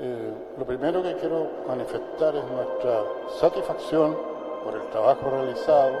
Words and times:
Eh, 0.00 0.32
lo 0.56 0.64
primero 0.64 1.02
que 1.02 1.14
quiero 1.16 1.48
manifestar 1.66 2.36
es 2.36 2.44
nuestra 2.44 3.02
satisfacción 3.40 4.16
por 4.62 4.74
el 4.74 4.88
trabajo 4.90 5.28
realizado 5.28 5.92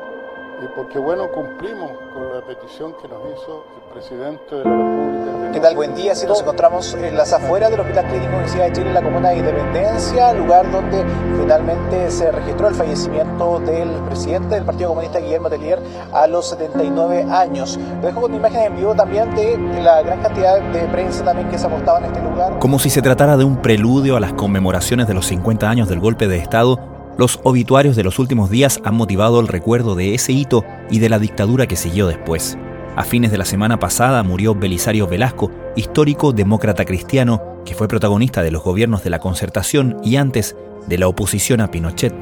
y 0.62 0.66
porque 0.74 0.98
bueno 0.98 1.30
cumplimos 1.30 1.90
con 2.12 2.34
la 2.34 2.40
petición 2.44 2.92
que 3.00 3.06
nos 3.06 3.20
hizo 3.32 3.64
el 3.76 3.92
presidente 3.92 4.56
de 4.56 4.64
la 4.64 4.70
República. 4.70 5.52
¿Qué 5.52 5.60
tal? 5.60 5.76
Buen 5.76 5.94
día. 5.94 6.14
Si 6.14 6.26
nos 6.26 6.40
encontramos 6.40 6.94
en 6.94 7.16
las 7.16 7.32
afueras 7.32 7.70
del 7.70 7.80
Hospital 7.80 8.06
Clínico 8.06 8.28
Universidad 8.28 8.64
de 8.64 8.72
Chile, 8.72 8.88
en 8.88 8.94
la 8.94 9.02
comuna 9.02 9.28
de 9.30 9.38
Independencia, 9.38 10.32
lugar 10.32 10.70
donde 10.70 11.04
finalmente 11.40 12.10
se 12.10 12.32
registró 12.32 12.68
el 12.68 12.74
fallecimiento 12.74 13.60
del 13.60 13.88
presidente 14.06 14.56
del 14.56 14.64
Partido 14.64 14.90
Comunista, 14.90 15.20
Guillermo 15.20 15.48
Tellier, 15.48 15.80
a 16.12 16.26
los 16.26 16.48
79 16.50 17.26
años. 17.30 17.78
Lo 18.00 18.06
dejo 18.08 18.20
con 18.22 18.34
imágenes 18.34 18.66
en 18.66 18.76
vivo 18.76 18.94
también 18.94 19.34
de 19.34 19.56
la 19.82 20.02
gran 20.02 20.20
cantidad 20.20 20.60
de 20.60 20.80
prensa 20.88 21.24
también 21.24 21.48
que 21.48 21.58
se 21.58 21.66
apostaba 21.66 21.98
en 21.98 22.06
este 22.06 22.20
lugar. 22.20 22.58
Como 22.58 22.78
si 22.78 22.90
se 22.90 23.00
tratara 23.00 23.36
de 23.36 23.44
un 23.44 23.62
preludio 23.62 24.16
a 24.16 24.20
las 24.20 24.32
conmemoraciones 24.32 25.06
de 25.06 25.14
los 25.14 25.26
50 25.26 25.68
años 25.68 25.88
del 25.88 26.00
golpe 26.00 26.26
de 26.26 26.38
Estado, 26.38 26.97
los 27.18 27.40
obituarios 27.42 27.96
de 27.96 28.04
los 28.04 28.20
últimos 28.20 28.48
días 28.48 28.80
han 28.84 28.94
motivado 28.94 29.40
el 29.40 29.48
recuerdo 29.48 29.96
de 29.96 30.14
ese 30.14 30.32
hito 30.32 30.64
y 30.88 31.00
de 31.00 31.08
la 31.08 31.18
dictadura 31.18 31.66
que 31.66 31.74
siguió 31.74 32.06
después. 32.06 32.56
A 32.94 33.02
fines 33.02 33.32
de 33.32 33.38
la 33.38 33.44
semana 33.44 33.80
pasada 33.80 34.22
murió 34.22 34.54
Belisario 34.54 35.08
Velasco, 35.08 35.50
histórico 35.74 36.32
demócrata 36.32 36.84
cristiano 36.84 37.42
que 37.64 37.74
fue 37.74 37.88
protagonista 37.88 38.42
de 38.42 38.52
los 38.52 38.62
gobiernos 38.62 39.02
de 39.02 39.10
la 39.10 39.18
concertación 39.18 39.98
y 40.04 40.14
antes 40.14 40.56
de 40.86 40.96
la 40.96 41.08
oposición 41.08 41.60
a 41.60 41.72
Pinochet. 41.72 42.14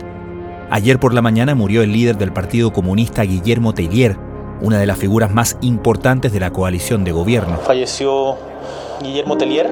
Ayer 0.70 0.98
por 0.98 1.12
la 1.12 1.20
mañana 1.20 1.54
murió 1.54 1.82
el 1.82 1.92
líder 1.92 2.16
del 2.16 2.32
Partido 2.32 2.73
Comunista 2.73 3.23
Guillermo 3.23 3.74
Tellier, 3.74 4.16
una 4.62 4.78
de 4.78 4.87
las 4.87 4.96
figuras 4.96 5.30
más 5.30 5.59
importantes 5.60 6.32
de 6.32 6.40
la 6.40 6.52
coalición 6.52 7.04
de 7.04 7.12
gobierno. 7.12 7.59
Falleció 7.59 8.37
Guillermo 9.02 9.37
Tellier, 9.37 9.70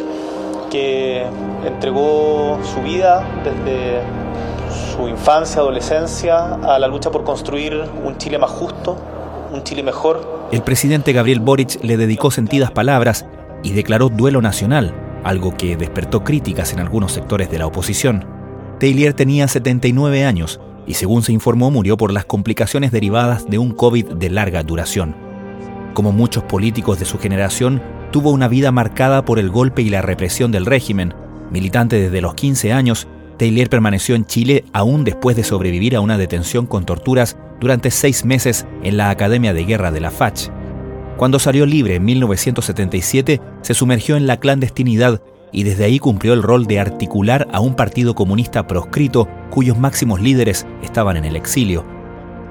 que 0.71 1.25
entregó 1.65 2.59
su 2.63 2.83
vida 2.83 3.27
desde 3.43 4.03
su 4.95 5.09
infancia, 5.09 5.61
adolescencia, 5.61 6.55
a 6.55 6.79
la 6.79 6.87
lucha 6.87 7.11
por 7.11 7.25
construir 7.25 7.83
un 8.05 8.17
Chile 8.19 8.39
más 8.39 8.51
justo, 8.51 8.97
un 9.53 9.63
Chile 9.65 9.83
mejor. 9.83 10.49
El 10.53 10.63
presidente 10.63 11.13
Gabriel 11.13 11.41
Boric 11.41 11.83
le 11.83 11.97
dedicó 11.97 12.31
sentidas 12.31 12.71
palabras 12.71 13.27
y 13.63 13.73
declaró 13.73 14.09
duelo 14.09 14.41
nacional, 14.41 14.95
algo 15.25 15.57
que 15.57 15.77
despertó 15.77 16.23
críticas 16.23 16.73
en 16.73 16.81
algunos 16.81 17.13
sectores 17.13 17.51
de 17.51 17.59
la 17.59 17.67
oposición. 17.67 18.27
Taylor 18.79 19.15
tenía 19.15 19.49
79 19.49 20.25
años 20.25 20.61
y 20.87 20.95
según 20.95 21.23
se 21.23 21.33
informó 21.33 21.71
murió 21.71 21.97
por 21.97 22.13
las 22.13 22.25
complicaciones 22.25 22.93
derivadas 22.93 23.49
de 23.49 23.59
un 23.59 23.73
COVID 23.73 24.15
de 24.15 24.31
larga 24.31 24.63
duración. 24.63 25.17
Como 25.95 26.13
muchos 26.13 26.45
políticos 26.45 26.99
de 26.99 27.05
su 27.05 27.19
generación, 27.19 27.83
tuvo 28.11 28.31
una 28.31 28.49
vida 28.49 28.71
marcada 28.71 29.25
por 29.25 29.39
el 29.39 29.51
golpe 29.51 29.83
y 29.83 29.89
la 29.89 30.03
represión 30.03 30.53
del 30.53 30.67
régimen. 30.67 31.15
Militante 31.51 32.01
desde 32.01 32.21
los 32.21 32.35
15 32.35 32.73
años, 32.73 33.09
Taylor 33.39 33.69
permaneció 33.69 34.15
en 34.15 34.27
Chile 34.27 34.65
aún 34.73 35.05
después 35.05 35.37
de 35.37 35.45
sobrevivir 35.45 35.97
a 35.97 36.01
una 36.01 36.19
detención 36.19 36.67
con 36.67 36.85
torturas 36.87 37.37
durante 37.61 37.91
seis 37.91 38.25
meses 38.25 38.67
en 38.83 38.97
la 38.97 39.11
Academia 39.11 39.53
de 39.53 39.65
Guerra 39.65 39.91
de 39.91 40.01
la 40.01 40.11
FACH. 40.11 40.51
Cuando 41.17 41.39
salió 41.39 41.67
libre 41.67 41.97
en 41.97 42.05
1977, 42.05 43.41
se 43.63 43.75
sumergió 43.75 44.17
en 44.17 44.27
la 44.27 44.39
clandestinidad 44.39 45.23
y 45.53 45.63
desde 45.63 45.85
ahí 45.85 45.99
cumplió 45.99 46.33
el 46.33 46.43
rol 46.43 46.67
de 46.67 46.81
articular 46.81 47.49
a 47.53 47.61
un 47.61 47.77
partido 47.77 48.15
comunista 48.15 48.67
proscrito 48.67 49.29
cuyos 49.51 49.79
máximos 49.79 50.21
líderes 50.21 50.67
estaban 50.83 51.17
en 51.17 51.25
el 51.25 51.37
exilio. 51.37 51.85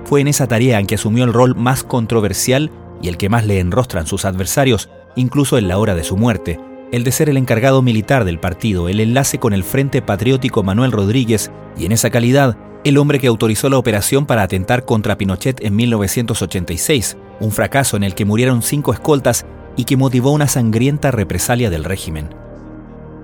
Fue 0.06 0.22
en 0.22 0.28
esa 0.28 0.47
tarea 0.47 0.80
en 0.80 0.88
que 0.88 0.95
asumió 0.95 1.25
el 1.25 1.34
rol 1.34 1.56
más 1.56 1.84
controversial 1.84 2.72
y 3.02 3.09
el 3.09 3.18
que 3.18 3.30
más 3.30 3.45
le 3.45 3.59
enrostran 3.59 4.08
sus 4.08 4.23
adversarios, 4.23 4.90
incluso 5.16 5.58
en 5.58 5.68
la 5.68 5.78
hora 5.78 5.95
de 5.95 6.06
su 6.06 6.16
muerte, 6.16 6.59
el 6.94 7.03
de 7.03 7.11
ser 7.11 7.27
el 7.27 7.38
encargado 7.38 7.81
militar 7.81 8.23
del 8.23 8.39
partido, 8.39 8.88
el 8.88 8.99
enlace 8.99 9.39
con 9.39 9.53
el 9.53 9.63
Frente 9.63 10.03
Patriótico 10.03 10.61
Manuel 10.61 10.91
Rodríguez 10.91 11.52
y 11.75 11.88
en 11.88 11.91
esa 11.91 12.11
calidad, 12.11 12.55
el 12.83 13.00
hombre 13.00 13.17
que 13.17 13.25
autorizó 13.25 13.67
la 13.67 13.80
operación 13.80 14.27
para 14.27 14.44
atentar 14.44 14.85
contra 14.85 15.17
Pinochet 15.17 15.59
en 15.63 15.75
1986, 15.75 17.18
un 17.40 17.51
fracaso 17.51 17.97
en 17.97 18.03
el 18.03 18.13
que 18.13 18.25
murieron 18.25 18.62
cinco 18.62 18.94
escoltas 18.94 19.44
y 19.75 19.85
que 19.85 19.97
motivó 19.97 20.34
una 20.34 20.47
sangrienta 20.47 21.09
represalia 21.09 21.72
del 21.72 21.84
régimen. 21.84 22.29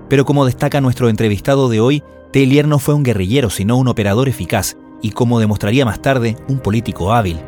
Pero 0.08 0.24
como 0.24 0.46
destaca 0.46 0.80
nuestro 0.80 1.08
entrevistado 1.08 1.68
de 1.68 1.78
hoy, 1.78 2.02
Tellier 2.32 2.66
no 2.66 2.80
fue 2.80 2.94
un 2.94 3.04
guerrillero, 3.04 3.50
sino 3.50 3.76
un 3.76 3.86
operador 3.86 4.28
eficaz 4.28 4.76
y, 5.00 5.12
como 5.12 5.38
demostraría 5.38 5.84
más 5.84 6.02
tarde, 6.02 6.36
un 6.48 6.58
político 6.58 7.12
hábil. 7.12 7.38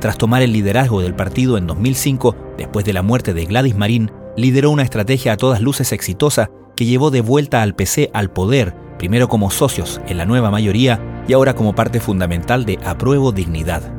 Tras 0.00 0.18
tomar 0.18 0.42
el 0.42 0.52
liderazgo 0.52 1.00
del 1.00 1.14
partido 1.14 1.56
en 1.58 1.68
2005, 1.68 2.34
después 2.58 2.84
de 2.84 2.92
la 2.92 3.02
muerte 3.02 3.34
de 3.34 3.44
Gladys 3.44 3.76
Marín, 3.76 4.10
lideró 4.40 4.70
una 4.70 4.82
estrategia 4.82 5.32
a 5.32 5.36
todas 5.36 5.60
luces 5.60 5.92
exitosa 5.92 6.50
que 6.76 6.86
llevó 6.86 7.10
de 7.10 7.20
vuelta 7.20 7.62
al 7.62 7.74
PC 7.74 8.10
al 8.14 8.30
poder, 8.30 8.74
primero 8.98 9.28
como 9.28 9.50
socios 9.50 10.00
en 10.06 10.16
la 10.16 10.26
nueva 10.26 10.50
mayoría 10.50 11.22
y 11.28 11.32
ahora 11.32 11.54
como 11.54 11.74
parte 11.74 12.00
fundamental 12.00 12.64
de 12.64 12.78
Apruebo 12.84 13.32
Dignidad. 13.32 13.92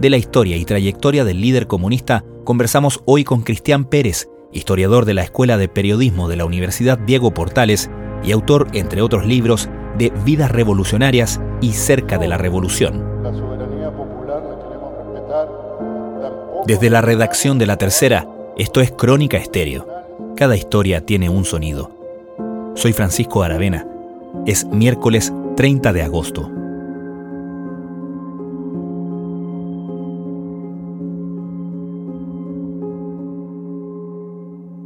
De 0.00 0.10
la 0.10 0.16
historia 0.16 0.56
y 0.56 0.64
trayectoria 0.64 1.24
del 1.24 1.40
líder 1.40 1.66
comunista 1.66 2.24
conversamos 2.44 3.00
hoy 3.06 3.24
con 3.24 3.42
Cristian 3.42 3.84
Pérez, 3.84 4.28
historiador 4.52 5.04
de 5.04 5.14
la 5.14 5.22
Escuela 5.22 5.56
de 5.56 5.68
Periodismo 5.68 6.28
de 6.28 6.36
la 6.36 6.44
Universidad 6.44 6.98
Diego 6.98 7.32
Portales 7.32 7.90
y 8.22 8.32
autor, 8.32 8.68
entre 8.72 9.02
otros 9.02 9.26
libros, 9.26 9.68
de 9.98 10.12
Vidas 10.24 10.50
Revolucionarias 10.50 11.40
y 11.60 11.72
Cerca 11.72 12.18
de 12.18 12.28
la 12.28 12.38
Revolución. 12.38 13.04
Desde 16.66 16.90
la 16.90 17.00
redacción 17.00 17.58
de 17.58 17.66
La 17.66 17.76
Tercera, 17.76 18.28
esto 18.58 18.80
es 18.80 18.92
Crónica 18.92 19.38
Estéreo. 19.38 19.86
Cada 20.36 20.56
historia 20.56 21.04
tiene 21.04 21.28
un 21.28 21.44
sonido. 21.44 21.90
Soy 22.74 22.92
Francisco 22.92 23.42
Aravena. 23.42 23.86
Es 24.46 24.66
miércoles 24.66 25.32
30 25.56 25.92
de 25.92 26.02
agosto. 26.02 26.50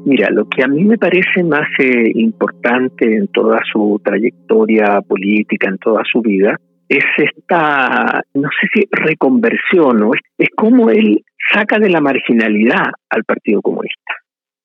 Mira, 0.04 0.30
lo 0.30 0.48
que 0.48 0.62
a 0.62 0.68
mí 0.68 0.84
me 0.84 0.98
parece 0.98 1.42
más 1.42 1.68
eh, 1.80 2.12
importante 2.14 3.16
en 3.16 3.26
toda 3.28 3.58
su 3.72 4.00
trayectoria 4.04 5.00
política, 5.00 5.68
en 5.68 5.78
toda 5.78 6.02
su 6.10 6.20
vida, 6.22 6.60
es 6.88 7.04
esta, 7.16 8.22
no 8.34 8.48
sé 8.60 8.68
si 8.72 8.88
reconversión, 8.90 10.02
o 10.02 10.14
es, 10.14 10.20
es 10.38 10.48
como 10.56 10.90
él 10.90 11.24
saca 11.52 11.78
de 11.78 11.90
la 11.90 12.00
marginalidad 12.00 12.90
al 13.10 13.24
Partido 13.24 13.62
Comunista. 13.62 14.14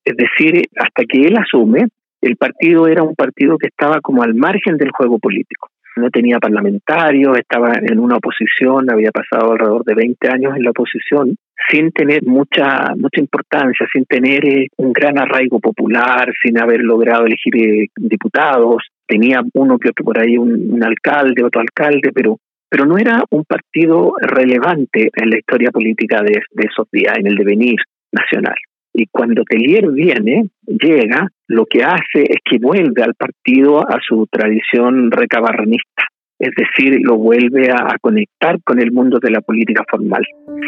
Es 0.04 0.16
decir, 0.18 0.64
hasta 0.78 1.04
que 1.06 1.22
él 1.22 1.38
asume, 1.38 1.88
el 2.22 2.38
partido 2.38 2.88
era 2.88 3.04
un 3.04 3.16
partido 3.16 3.58
que 3.58 3.68
estaba 3.68 4.00
como 4.02 4.24
al 4.24 4.36
margen 4.36 4.78
del 4.78 4.92
juego 4.92 5.20
político. 5.20 5.70
No 5.98 6.10
tenía 6.10 6.40
parlamentarios, 6.40 7.38
estaba 7.38 7.74
en 7.74 8.00
una 8.00 8.16
oposición, 8.16 8.90
había 8.90 9.12
pasado 9.12 9.52
alrededor 9.52 9.84
de 9.84 9.96
20 9.96 10.28
años 10.30 10.56
en 10.56 10.64
la 10.64 10.70
oposición, 10.70 11.36
sin 11.70 11.92
tener 11.92 12.24
mucha 12.24 12.94
mucha 12.96 13.20
importancia, 13.20 13.86
sin 13.92 14.06
tener 14.06 14.46
eh, 14.46 14.68
un 14.78 14.94
gran 14.94 15.20
arraigo 15.20 15.60
popular, 15.60 16.32
sin 16.42 16.60
haber 16.60 16.82
logrado 16.82 17.26
elegir 17.26 17.56
eh, 17.58 17.88
diputados. 17.98 18.84
Tenía 19.12 19.42
uno 19.54 19.78
que 19.78 19.90
otro 19.90 20.06
por 20.06 20.18
ahí, 20.18 20.38
un 20.38 20.82
alcalde, 20.82 21.44
otro 21.44 21.60
alcalde, 21.60 22.12
pero 22.14 22.38
pero 22.72 22.86
no 22.86 22.98
era 22.98 23.22
un 23.32 23.44
partido 23.44 24.14
relevante 24.22 25.10
en 25.14 25.30
la 25.30 25.38
historia 25.38 25.72
política 25.72 26.22
de, 26.24 26.42
esos 26.56 26.90
días, 26.90 27.18
en 27.18 27.28
el 27.28 27.36
devenir 27.36 27.76
nacional. 28.14 28.56
Y 28.94 29.08
cuando 29.08 29.44
Tellier 29.44 29.92
viene, 29.92 30.46
llega, 30.66 31.28
lo 31.48 31.66
que 31.66 31.84
hace 31.84 32.24
es 32.24 32.38
que 32.46 32.60
vuelve 32.60 33.04
al 33.04 33.14
partido 33.16 33.82
a 33.82 34.00
su 34.02 34.26
tradición 34.32 35.12
recabarrenista, 35.12 36.04
es 36.40 36.52
decir, 36.56 36.98
lo 37.02 37.18
vuelve 37.18 37.72
a, 37.72 37.98
conectar 38.00 38.58
con 38.64 38.80
el 38.80 38.94
mundo 38.94 39.20
de 39.22 39.32
la 39.32 39.42
política 39.42 39.84
formal. 39.90 40.24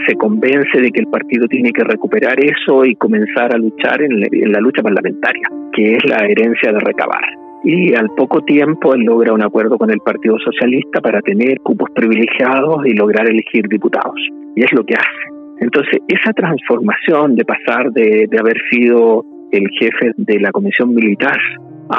Se 0.06 0.16
convence 0.16 0.82
de 0.82 0.92
que 0.92 1.00
el 1.00 1.08
partido 1.08 1.48
tiene 1.48 1.72
que 1.72 1.86
recuperar 1.86 2.38
eso 2.38 2.84
y 2.84 2.96
comenzar 2.96 3.56
a 3.56 3.58
luchar 3.58 4.02
en 4.02 4.52
la 4.52 4.60
lucha 4.60 4.84
parlamentaria, 4.84 5.48
que 5.72 5.96
es 5.96 6.06
la 6.06 6.18
herencia 6.26 6.74
de 6.74 6.80
recabar 6.80 7.44
y 7.64 7.96
al 7.96 8.10
poco 8.12 8.42
tiempo 8.42 8.94
él 8.94 9.02
logra 9.02 9.34
un 9.34 9.42
acuerdo 9.42 9.78
con 9.78 9.90
el 9.90 10.00
Partido 10.00 10.38
Socialista 10.40 11.00
para 11.02 11.22
tener 11.22 11.60
cupos 11.62 11.90
privilegiados 11.96 12.86
y 12.86 12.94
lograr 12.94 13.28
elegir 13.30 13.68
diputados. 13.68 14.20
Y 14.56 14.64
es 14.64 14.72
lo 14.74 14.84
que 14.84 14.96
hace. 14.96 15.34
Entonces, 15.60 16.00
esa 16.08 16.34
transformación 16.34 17.36
de 17.36 17.46
pasar 17.46 17.92
de, 17.92 18.28
de 18.30 18.40
haber 18.40 18.58
sido 18.70 19.24
el 19.52 19.70
jefe 19.80 20.12
de 20.18 20.40
la 20.40 20.52
comisión 20.52 20.94
militar 20.94 21.38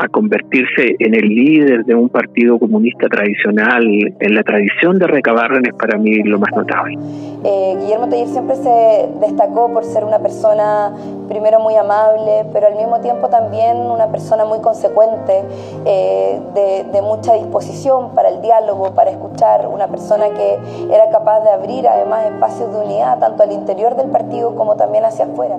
a 0.02 0.08
convertirse 0.08 0.96
en 0.98 1.14
el 1.14 1.28
líder 1.28 1.84
de 1.84 1.94
un 1.94 2.08
partido 2.08 2.58
comunista 2.58 3.08
tradicional, 3.08 3.84
en 4.18 4.34
la 4.34 4.42
tradición 4.42 4.98
de 4.98 5.06
Recabarren 5.06 5.66
es 5.66 5.74
para 5.74 5.98
mí 5.98 6.22
lo 6.22 6.38
más 6.38 6.50
notable. 6.54 6.98
Eh, 7.44 7.76
Guillermo 7.80 8.08
Teller 8.08 8.28
siempre 8.28 8.56
se 8.56 9.08
destacó 9.20 9.72
por 9.72 9.84
ser 9.84 10.04
una 10.04 10.18
persona, 10.18 10.92
primero 11.28 11.60
muy 11.60 11.74
amable, 11.76 12.46
pero 12.52 12.66
al 12.66 12.76
mismo 12.76 13.00
tiempo 13.00 13.28
también 13.28 13.76
una 13.76 14.08
persona 14.08 14.44
muy 14.44 14.60
consecuente, 14.60 15.42
eh, 15.84 16.40
de, 16.54 16.84
de, 16.92 17.02
mucha 17.02 17.34
disposición 17.34 18.14
para 18.14 18.30
el 18.30 18.40
diálogo, 18.40 18.94
para 18.94 19.10
escuchar, 19.10 19.68
una 19.68 19.88
persona 19.88 20.30
que 20.30 20.58
era 20.90 21.10
capaz 21.10 21.40
de 21.40 21.50
abrir 21.50 21.86
además 21.86 22.26
espacios 22.26 22.72
de 22.72 22.84
unidad, 22.84 23.18
tanto 23.18 23.42
al 23.42 23.52
interior 23.52 23.94
del 23.96 24.10
partido 24.10 24.54
como 24.54 24.76
también 24.76 25.04
hacia 25.04 25.26
afuera. 25.26 25.56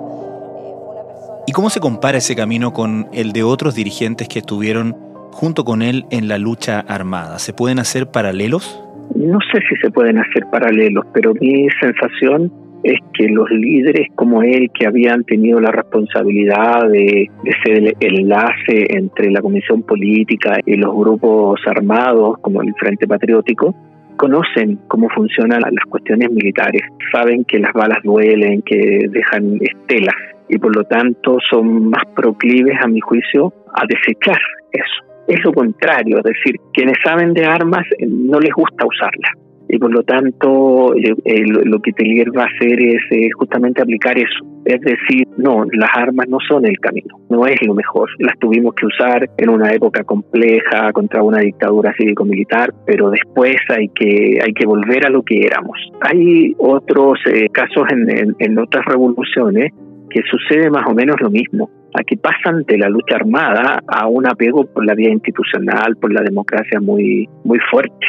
¿Y 1.46 1.52
cómo 1.52 1.70
se 1.70 1.80
compara 1.80 2.18
ese 2.18 2.34
camino 2.34 2.72
con 2.72 3.06
el 3.12 3.32
de 3.32 3.42
otros 3.42 3.74
dirigentes 3.74 4.28
que 4.28 4.40
estuvieron 4.40 4.96
junto 5.36 5.64
con 5.64 5.82
él 5.82 6.06
en 6.10 6.28
la 6.28 6.38
lucha 6.38 6.80
armada. 6.80 7.38
¿Se 7.38 7.52
pueden 7.52 7.78
hacer 7.78 8.06
paralelos? 8.06 8.82
No 9.14 9.38
sé 9.52 9.60
si 9.68 9.76
se 9.76 9.90
pueden 9.90 10.18
hacer 10.18 10.44
paralelos, 10.50 11.04
pero 11.12 11.34
mi 11.34 11.68
sensación 11.78 12.50
es 12.82 12.98
que 13.12 13.28
los 13.28 13.50
líderes 13.50 14.08
como 14.14 14.42
él, 14.42 14.70
que 14.72 14.86
habían 14.86 15.24
tenido 15.24 15.60
la 15.60 15.70
responsabilidad 15.70 16.88
de, 16.88 17.30
ser 17.64 17.94
el 18.00 18.18
enlace 18.18 18.86
entre 18.88 19.30
la 19.30 19.42
Comisión 19.42 19.82
Política 19.82 20.58
y 20.64 20.76
los 20.76 20.94
grupos 20.94 21.60
armados, 21.66 22.38
como 22.40 22.62
el 22.62 22.72
Frente 22.74 23.06
Patriótico, 23.06 23.74
conocen 24.16 24.78
cómo 24.88 25.10
funcionan 25.10 25.60
las 25.60 25.84
cuestiones 25.86 26.30
militares, 26.30 26.80
saben 27.12 27.44
que 27.44 27.58
las 27.58 27.74
balas 27.74 27.98
duelen, 28.02 28.62
que 28.62 29.06
dejan 29.10 29.58
estelas 29.60 30.16
y 30.48 30.58
por 30.58 30.74
lo 30.74 30.84
tanto 30.84 31.38
son 31.50 31.90
más 31.90 32.04
proclives, 32.14 32.78
a 32.82 32.88
mi 32.88 33.00
juicio, 33.00 33.52
a 33.74 33.84
desechar 33.86 34.40
eso. 34.72 35.04
Es 35.28 35.44
lo 35.44 35.52
contrario, 35.52 36.18
es 36.18 36.24
decir, 36.24 36.56
quienes 36.72 36.96
saben 37.04 37.34
de 37.34 37.44
armas 37.44 37.84
eh, 37.98 38.06
no 38.06 38.38
les 38.38 38.52
gusta 38.52 38.86
usarlas 38.86 39.32
y 39.68 39.78
por 39.78 39.92
lo 39.92 40.02
tanto 40.02 40.94
eh, 40.94 41.14
eh, 41.24 41.44
lo 41.44 41.80
que 41.80 41.92
Telier 41.92 42.36
va 42.36 42.44
a 42.44 42.46
hacer 42.46 42.80
es 42.80 43.34
justamente 43.34 43.82
aplicar 43.82 44.16
eso. 44.18 44.44
Es 44.64 44.80
decir, 44.80 45.26
no, 45.36 45.64
las 45.72 45.90
armas 45.94 46.28
no 46.28 46.38
son 46.46 46.66
el 46.66 46.78
camino, 46.80 47.20
no 47.30 47.46
es 47.46 47.60
lo 47.64 47.74
mejor. 47.74 48.10
Las 48.18 48.36
tuvimos 48.38 48.74
que 48.74 48.86
usar 48.86 49.28
en 49.36 49.48
una 49.48 49.72
época 49.72 50.02
compleja 50.02 50.92
contra 50.92 51.22
una 51.22 51.38
dictadura 51.38 51.94
cívico-militar, 51.96 52.72
pero 52.84 53.10
después 53.10 53.56
hay 53.68 53.88
que, 53.88 54.38
hay 54.44 54.52
que 54.52 54.66
volver 54.66 55.06
a 55.06 55.10
lo 55.10 55.22
que 55.22 55.46
éramos. 55.46 55.78
Hay 56.00 56.54
otros 56.58 57.18
eh, 57.32 57.48
casos 57.50 57.84
en, 57.90 58.34
en 58.38 58.58
otras 58.58 58.84
revoluciones 58.86 59.72
que 60.10 60.20
sucede 60.30 60.70
más 60.70 60.86
o 60.86 60.94
menos 60.94 61.16
lo 61.20 61.30
mismo. 61.30 61.70
Aquí 61.98 62.16
pasan 62.16 62.62
de 62.64 62.78
la 62.78 62.88
lucha 62.88 63.16
armada 63.16 63.82
a 63.86 64.06
un 64.08 64.26
apego 64.26 64.64
por 64.66 64.84
la 64.84 64.94
vía 64.94 65.10
institucional, 65.10 65.96
por 65.96 66.12
la 66.12 66.22
democracia 66.22 66.80
muy, 66.80 67.28
muy 67.44 67.58
fuerte. 67.70 68.06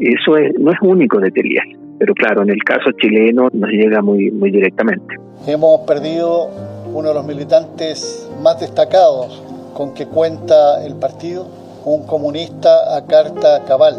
Eso 0.00 0.36
es, 0.36 0.52
no 0.58 0.72
es 0.72 0.78
único 0.82 1.18
de 1.20 1.30
Telier, 1.30 1.64
pero 1.98 2.14
claro, 2.14 2.42
en 2.42 2.50
el 2.50 2.62
caso 2.64 2.90
chileno 3.00 3.48
nos 3.52 3.70
llega 3.70 4.02
muy, 4.02 4.30
muy 4.30 4.50
directamente. 4.50 5.16
Hemos 5.46 5.80
perdido 5.86 6.50
uno 6.92 7.08
de 7.08 7.14
los 7.14 7.26
militantes 7.26 8.30
más 8.42 8.60
destacados 8.60 9.42
con 9.74 9.94
que 9.94 10.06
cuenta 10.06 10.84
el 10.84 10.96
partido, 10.96 11.46
un 11.84 12.06
comunista 12.06 12.96
a 12.96 13.06
carta 13.06 13.62
cabal, 13.66 13.94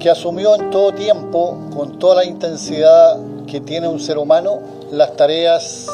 que 0.00 0.10
asumió 0.10 0.56
en 0.56 0.70
todo 0.70 0.92
tiempo, 0.92 1.70
con 1.74 1.98
toda 1.98 2.16
la 2.16 2.24
intensidad 2.24 3.18
que 3.46 3.60
tiene 3.60 3.88
un 3.88 4.00
ser 4.00 4.18
humano, 4.18 4.58
las 4.90 5.16
tareas 5.16 5.88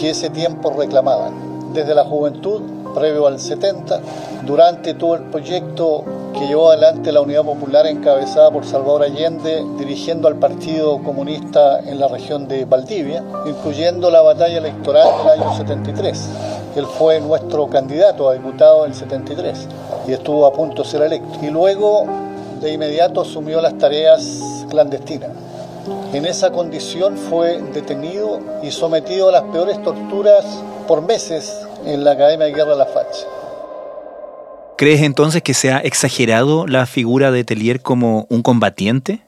que 0.00 0.10
ese 0.10 0.30
tiempo 0.30 0.72
reclamaban. 0.76 1.74
Desde 1.74 1.94
la 1.94 2.04
juventud, 2.04 2.62
previo 2.94 3.26
al 3.26 3.38
70, 3.38 4.00
durante 4.46 4.94
todo 4.94 5.14
el 5.14 5.24
proyecto 5.24 6.04
que 6.32 6.46
llevó 6.46 6.70
adelante 6.70 7.12
la 7.12 7.20
Unidad 7.20 7.44
Popular 7.44 7.86
encabezada 7.86 8.50
por 8.50 8.64
Salvador 8.64 9.02
Allende, 9.02 9.62
dirigiendo 9.78 10.26
al 10.26 10.36
Partido 10.36 11.02
Comunista 11.02 11.80
en 11.80 12.00
la 12.00 12.08
región 12.08 12.48
de 12.48 12.64
Valdivia, 12.64 13.22
incluyendo 13.46 14.10
la 14.10 14.22
batalla 14.22 14.56
electoral 14.56 15.06
del 15.18 15.42
año 15.42 15.54
73. 15.54 16.28
Él 16.76 16.86
fue 16.86 17.20
nuestro 17.20 17.68
candidato 17.68 18.30
a 18.30 18.32
diputado 18.32 18.86
en 18.86 18.92
el 18.92 18.96
73 18.96 19.68
y 20.08 20.12
estuvo 20.12 20.46
a 20.46 20.52
punto 20.52 20.82
de 20.82 20.88
ser 20.88 21.02
electo. 21.02 21.44
Y 21.44 21.50
luego, 21.50 22.06
de 22.62 22.72
inmediato, 22.72 23.20
asumió 23.20 23.60
las 23.60 23.76
tareas 23.76 24.40
clandestinas. 24.70 25.30
En 26.12 26.24
esa 26.24 26.50
condición 26.50 27.16
fue 27.16 27.62
detenido 27.72 28.40
y 28.64 28.72
sometido 28.72 29.28
a 29.28 29.32
las 29.32 29.42
peores 29.44 29.80
torturas 29.80 30.44
por 30.88 31.06
meses 31.06 31.64
en 31.86 32.02
la 32.02 32.12
Academia 32.12 32.46
de 32.46 32.52
Guerra 32.52 32.72
de 32.72 32.78
la 32.78 32.86
Facha. 32.86 33.28
¿Crees 34.76 35.02
entonces 35.02 35.40
que 35.40 35.54
se 35.54 35.70
ha 35.70 35.78
exagerado 35.78 36.66
la 36.66 36.86
figura 36.86 37.30
de 37.30 37.44
Telier 37.44 37.78
como 37.80 38.26
un 38.28 38.42
combatiente? 38.42 39.20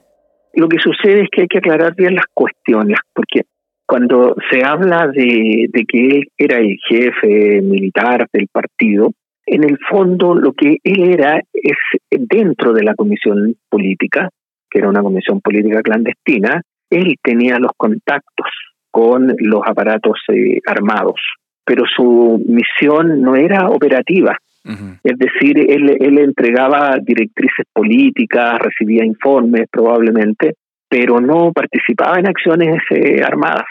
Lo 0.54 0.68
que 0.68 0.78
sucede 0.78 1.22
es 1.22 1.28
que 1.30 1.42
hay 1.42 1.46
que 1.46 1.58
aclarar 1.58 1.94
bien 1.94 2.16
las 2.16 2.24
cuestiones, 2.34 2.98
porque 3.14 3.42
cuando 3.86 4.34
se 4.50 4.64
habla 4.64 5.06
de, 5.06 5.68
que 5.86 6.06
él 6.06 6.28
era 6.36 6.58
el 6.58 6.76
jefe 6.88 7.62
militar 7.62 8.26
del 8.32 8.48
partido, 8.48 9.12
en 9.46 9.62
el 9.62 9.78
fondo 9.88 10.34
lo 10.34 10.52
que 10.52 10.78
él 10.82 11.12
era 11.12 11.40
es 11.52 11.76
dentro 12.10 12.72
de 12.72 12.82
la 12.82 12.96
comisión 12.96 13.54
política, 13.70 14.30
que 14.68 14.80
era 14.80 14.88
una 14.88 15.02
comisión 15.02 15.40
política 15.40 15.80
clandestina, 15.80 16.60
él 16.92 17.16
tenía 17.22 17.58
los 17.58 17.72
contactos 17.76 18.46
con 18.90 19.34
los 19.38 19.62
aparatos 19.64 20.18
eh, 20.28 20.58
armados, 20.66 21.20
pero 21.64 21.84
su 21.86 22.42
misión 22.46 23.22
no 23.22 23.36
era 23.36 23.68
operativa, 23.68 24.36
es 24.64 25.18
decir, 25.18 25.58
él, 25.58 25.96
él 25.98 26.18
entregaba 26.18 26.96
directrices 27.02 27.66
políticas, 27.72 28.60
recibía 28.60 29.04
informes 29.04 29.66
probablemente, 29.70 30.54
pero 30.88 31.20
no 31.20 31.52
participaba 31.52 32.18
en 32.18 32.28
acciones 32.28 32.80
eh, 32.90 33.22
armadas, 33.24 33.66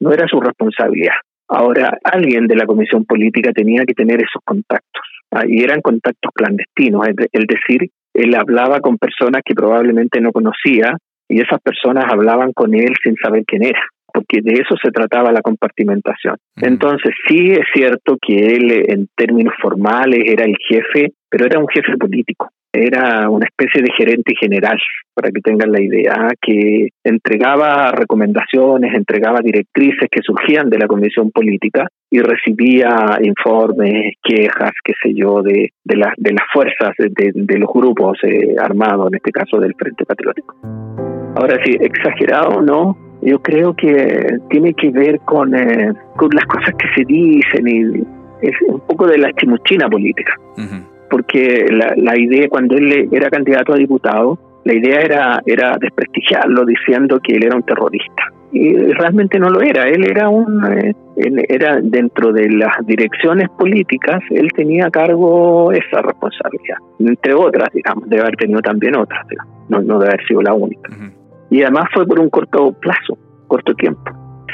no 0.00 0.12
era 0.12 0.26
su 0.28 0.40
responsabilidad. 0.40 1.14
Ahora, 1.48 1.98
alguien 2.04 2.46
de 2.46 2.56
la 2.56 2.66
comisión 2.66 3.04
política 3.04 3.52
tenía 3.52 3.84
que 3.84 3.94
tener 3.94 4.16
esos 4.16 4.42
contactos, 4.44 5.02
ah, 5.32 5.44
y 5.46 5.62
eran 5.62 5.80
contactos 5.80 6.30
clandestinos, 6.32 7.08
es, 7.08 7.14
es 7.32 7.46
decir, 7.46 7.90
él 8.14 8.34
hablaba 8.34 8.80
con 8.80 8.98
personas 8.98 9.42
que 9.44 9.54
probablemente 9.54 10.20
no 10.20 10.32
conocía, 10.32 10.96
y 11.28 11.40
esas 11.40 11.60
personas 11.60 12.04
hablaban 12.10 12.52
con 12.52 12.74
él 12.74 12.94
sin 13.02 13.16
saber 13.16 13.44
quién 13.46 13.64
era 13.64 13.80
porque 14.16 14.40
de 14.40 14.62
eso 14.62 14.74
se 14.82 14.90
trataba 14.90 15.30
la 15.30 15.42
compartimentación. 15.42 16.36
Entonces, 16.56 17.12
sí 17.28 17.52
es 17.52 17.66
cierto 17.74 18.16
que 18.18 18.34
él 18.34 18.84
en 18.88 19.08
términos 19.14 19.52
formales 19.60 20.20
era 20.24 20.46
el 20.46 20.56
jefe, 20.56 21.12
pero 21.28 21.44
era 21.44 21.58
un 21.58 21.68
jefe 21.68 21.98
político, 21.98 22.48
era 22.72 23.28
una 23.28 23.44
especie 23.44 23.82
de 23.82 23.92
gerente 23.92 24.32
general, 24.40 24.78
para 25.14 25.30
que 25.30 25.42
tengan 25.42 25.70
la 25.70 25.82
idea, 25.82 26.28
que 26.40 26.88
entregaba 27.04 27.92
recomendaciones, 27.92 28.94
entregaba 28.94 29.40
directrices 29.44 30.08
que 30.10 30.22
surgían 30.22 30.70
de 30.70 30.78
la 30.78 30.86
comisión 30.86 31.30
política 31.30 31.86
y 32.10 32.20
recibía 32.20 33.18
informes, 33.20 34.14
quejas, 34.22 34.72
qué 34.82 34.94
sé 35.02 35.12
yo, 35.12 35.42
de, 35.42 35.72
de, 35.84 35.96
de 36.16 36.32
las 36.32 36.44
fuerzas, 36.50 36.94
de, 36.96 37.32
de 37.34 37.58
los 37.58 37.68
grupos 37.70 38.16
eh, 38.22 38.54
armados, 38.58 39.08
en 39.08 39.16
este 39.16 39.30
caso 39.30 39.58
del 39.58 39.74
Frente 39.74 40.06
Patriótico. 40.06 40.85
Ahora 41.36 41.58
sí, 41.64 41.76
exagerado 41.80 42.58
o 42.58 42.62
no, 42.62 42.96
yo 43.20 43.40
creo 43.40 43.74
que 43.74 44.38
tiene 44.48 44.72
que 44.74 44.90
ver 44.90 45.20
con, 45.20 45.54
eh, 45.54 45.92
con 46.16 46.30
las 46.32 46.46
cosas 46.46 46.74
que 46.78 46.88
se 46.94 47.04
dicen 47.04 47.68
y 47.68 48.46
es 48.46 48.54
un 48.68 48.80
poco 48.80 49.06
de 49.06 49.18
la 49.18 49.32
chimuchina 49.34 49.88
política. 49.88 50.34
Porque 51.10 51.66
la, 51.70 51.92
la 51.96 52.18
idea, 52.18 52.48
cuando 52.48 52.76
él 52.76 53.08
era 53.12 53.28
candidato 53.28 53.74
a 53.74 53.76
diputado, 53.76 54.38
la 54.64 54.74
idea 54.74 55.00
era, 55.00 55.42
era 55.44 55.76
desprestigiarlo 55.78 56.64
diciendo 56.64 57.20
que 57.22 57.34
él 57.34 57.44
era 57.44 57.56
un 57.56 57.62
terrorista. 57.62 58.32
Y 58.52 58.74
realmente 58.74 59.38
no 59.38 59.50
lo 59.50 59.60
era, 59.60 59.88
él 59.88 60.08
era 60.08 60.30
un, 60.30 60.64
eh, 60.72 60.94
era 61.48 61.80
dentro 61.82 62.32
de 62.32 62.48
las 62.48 62.74
direcciones 62.86 63.50
políticas, 63.50 64.22
él 64.30 64.50
tenía 64.54 64.86
a 64.86 64.90
cargo 64.90 65.70
esa 65.72 66.00
responsabilidad, 66.00 66.78
entre 66.98 67.34
otras, 67.34 67.68
digamos, 67.74 68.08
debe 68.08 68.22
haber 68.22 68.36
tenido 68.36 68.60
también 68.62 68.96
otras, 68.96 69.26
no, 69.68 69.82
no 69.82 69.98
debe 69.98 70.14
haber 70.14 70.26
sido 70.26 70.42
la 70.42 70.54
única 70.54 70.90
y 71.50 71.62
además 71.62 71.84
fue 71.92 72.06
por 72.06 72.20
un 72.20 72.30
corto 72.30 72.72
plazo, 72.72 73.18
corto 73.46 73.74
tiempo. 73.74 74.02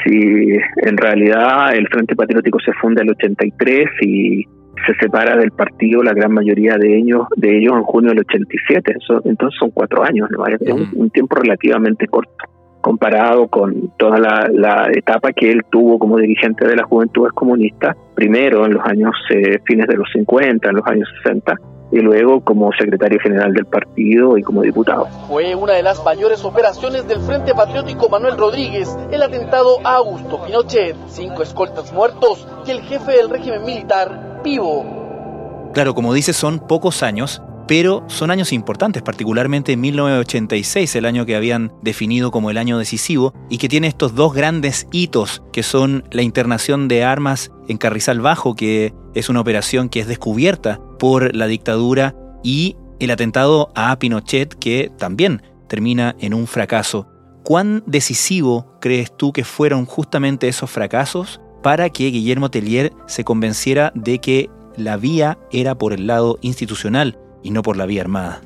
Si 0.03 0.11
en 0.11 0.97
realidad 0.97 1.75
el 1.75 1.87
Frente 1.87 2.15
Patriótico 2.15 2.59
se 2.59 2.73
funda 2.73 3.01
en 3.01 3.09
el 3.09 3.15
83 3.15 3.89
y 4.01 4.43
se 4.85 4.93
separa 4.99 5.37
del 5.37 5.51
partido 5.51 6.03
la 6.03 6.13
gran 6.13 6.33
mayoría 6.33 6.77
de 6.77 6.97
ellos 6.97 7.27
de 7.37 7.57
ellos 7.57 7.73
en 7.77 7.83
junio 7.83 8.09
del 8.09 8.19
87, 8.19 8.95
entonces 9.25 9.57
son 9.59 9.71
cuatro 9.71 10.03
años, 10.03 10.29
¿no? 10.31 10.45
es 10.45 10.59
un, 10.93 11.09
tiempo 11.09 11.35
relativamente 11.35 12.07
corto 12.07 12.33
comparado 12.81 13.47
con 13.47 13.95
toda 13.97 14.19
la, 14.19 14.89
etapa 14.93 15.31
que 15.31 15.49
él 15.49 15.61
tuvo 15.71 15.97
como 15.97 16.17
dirigente 16.17 16.67
de 16.67 16.75
las 16.75 16.85
juventudes 16.85 17.31
comunistas, 17.31 17.95
primero 18.13 18.65
en 18.65 18.73
los 18.73 18.85
años 18.85 19.15
eh, 19.29 19.59
fines 19.65 19.87
de 19.87 19.95
los 19.95 20.09
50, 20.11 20.69
en 20.69 20.75
los 20.75 20.85
años 20.85 21.07
60, 21.23 21.55
y 21.93 21.99
luego 21.99 22.41
como 22.41 22.71
secretario 22.73 23.19
general 23.19 23.53
del 23.53 23.65
partido 23.65 24.35
y 24.35 24.41
como 24.41 24.63
diputado. 24.63 25.07
Fue 25.27 25.53
una 25.53 25.73
de 25.73 25.83
las 25.83 26.03
mayores 26.03 26.43
operaciones 26.43 27.07
del 27.07 27.19
Frente 27.19 27.53
Patriótico 27.53 28.09
Manuel 28.09 28.35
Rodríguez, 28.35 28.89
el 29.11 29.21
atentado 29.21 29.77
a 29.85 29.97
Augusto 29.97 30.43
Pinochet, 30.43 30.95
cinco 31.07 31.43
escoltas 31.43 31.93
muertos 31.93 32.47
y 32.65 32.71
el 32.71 32.81
jefe 32.81 33.11
del 33.11 33.29
régimen 33.29 33.63
militar, 33.63 34.41
vivo. 34.43 35.71
Claro, 35.75 35.93
como 35.93 36.15
dice, 36.15 36.33
son 36.33 36.59
pocos 36.59 37.03
años, 37.03 37.43
pero 37.67 38.03
son 38.07 38.31
años 38.31 38.53
importantes, 38.53 39.03
particularmente 39.03 39.73
en 39.73 39.81
1986, 39.81 40.95
el 40.95 41.05
año 41.05 41.27
que 41.27 41.35
habían 41.35 41.73
definido 41.83 42.31
como 42.31 42.49
el 42.49 42.57
año 42.57 42.79
decisivo, 42.79 43.35
y 43.49 43.59
que 43.59 43.69
tiene 43.69 43.87
estos 43.87 44.15
dos 44.15 44.33
grandes 44.33 44.87
hitos, 44.91 45.43
que 45.51 45.61
son 45.61 46.05
la 46.11 46.23
internación 46.23 46.87
de 46.87 47.03
armas 47.03 47.51
en 47.67 47.77
Carrizal 47.77 48.19
Bajo, 48.19 48.55
que 48.55 48.93
es 49.13 49.29
una 49.29 49.41
operación 49.41 49.89
que 49.89 49.99
es 49.99 50.07
descubierta 50.07 50.79
por 51.03 51.35
la 51.35 51.47
dictadura, 51.47 52.15
y 52.45 52.77
el 53.01 53.11
atentado 53.11 53.73
a 53.75 53.99
Pinochet, 53.99 54.53
que 54.53 54.89
también 54.97 55.41
termina 55.67 56.15
en 56.21 56.33
un 56.33 56.47
fracaso. 56.47 57.09
¿Cuán 57.43 57.83
decisivo 57.85 58.77
crees 58.79 59.11
tú 59.17 59.33
que 59.33 59.43
fueron 59.43 59.83
justamente 59.83 60.47
esos 60.47 60.71
fracasos 60.71 61.41
para 61.61 61.89
que 61.89 62.05
Guillermo 62.05 62.49
Tellier 62.49 62.91
se 63.05 63.25
convenciera 63.25 63.91
de 63.95 64.19
que 64.19 64.49
la 64.77 64.95
vía 64.95 65.37
era 65.51 65.75
por 65.75 65.91
el 65.91 66.07
lado 66.07 66.37
institucional 66.39 67.17
y 67.43 67.51
no 67.51 67.63
por 67.63 67.75
la 67.75 67.85
vía 67.85 67.99
armada? 67.99 68.39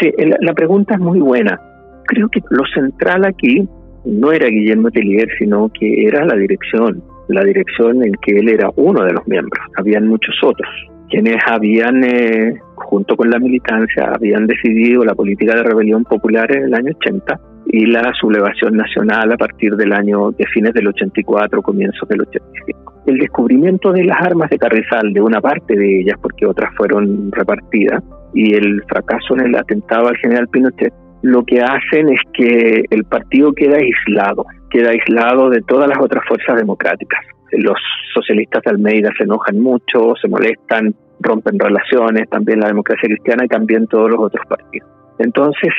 Sí, 0.00 0.10
la 0.40 0.54
pregunta 0.54 0.94
es 0.94 1.00
muy 1.00 1.20
buena. 1.20 1.60
Creo 2.06 2.28
que 2.30 2.40
lo 2.50 2.64
central 2.74 3.24
aquí 3.24 3.68
no 4.04 4.32
era 4.32 4.48
Guillermo 4.48 4.90
Tellier, 4.90 5.28
sino 5.38 5.70
que 5.78 6.04
era 6.04 6.24
la 6.24 6.34
dirección, 6.34 7.00
la 7.28 7.44
dirección 7.44 8.04
en 8.04 8.14
que 8.26 8.40
él 8.40 8.48
era 8.48 8.70
uno 8.74 9.04
de 9.04 9.12
los 9.12 9.24
miembros. 9.28 9.64
Habían 9.76 10.08
muchos 10.08 10.34
otros 10.42 10.68
quienes 11.12 11.36
habían, 11.46 12.02
eh, 12.04 12.54
junto 12.74 13.16
con 13.16 13.28
la 13.28 13.38
militancia, 13.38 14.12
habían 14.14 14.46
decidido 14.46 15.04
la 15.04 15.14
política 15.14 15.54
de 15.54 15.62
rebelión 15.62 16.04
popular 16.04 16.50
en 16.56 16.64
el 16.64 16.74
año 16.74 16.92
80 16.96 17.38
y 17.66 17.84
la 17.84 18.10
sublevación 18.18 18.78
nacional 18.78 19.30
a 19.30 19.36
partir 19.36 19.76
del 19.76 19.92
año 19.92 20.30
de 20.30 20.46
fines 20.46 20.72
del 20.72 20.88
84, 20.88 21.60
comienzos 21.60 22.08
del 22.08 22.22
85. 22.22 23.02
El 23.06 23.18
descubrimiento 23.18 23.92
de 23.92 24.04
las 24.04 24.22
armas 24.22 24.48
de 24.48 24.56
Carrizal, 24.56 25.12
de 25.12 25.20
una 25.20 25.42
parte 25.42 25.76
de 25.76 26.00
ellas, 26.00 26.16
porque 26.22 26.46
otras 26.46 26.74
fueron 26.76 27.30
repartidas, 27.30 28.02
y 28.32 28.54
el 28.54 28.82
fracaso 28.88 29.34
en 29.34 29.48
el 29.48 29.56
atentado 29.56 30.08
al 30.08 30.16
general 30.16 30.48
Pinochet, 30.48 30.94
lo 31.20 31.44
que 31.44 31.60
hacen 31.60 32.08
es 32.08 32.20
que 32.32 32.84
el 32.88 33.04
partido 33.04 33.52
queda 33.52 33.76
aislado, 33.76 34.46
queda 34.70 34.90
aislado 34.90 35.50
de 35.50 35.60
todas 35.60 35.88
las 35.88 35.98
otras 36.00 36.24
fuerzas 36.26 36.56
democráticas. 36.56 37.20
Los 37.52 37.76
socialistas 38.14 38.62
de 38.64 38.70
Almeida 38.70 39.10
se 39.18 39.24
enojan 39.24 39.60
mucho, 39.60 40.14
se 40.20 40.26
molestan, 40.26 40.94
rompen 41.20 41.58
relaciones, 41.58 42.28
también 42.28 42.60
la 42.60 42.68
democracia 42.68 43.08
cristiana 43.08 43.44
y 43.44 43.48
también 43.48 43.86
todos 43.86 44.10
los 44.10 44.20
otros 44.20 44.44
partidos. 44.46 44.88
Entonces 45.18 45.72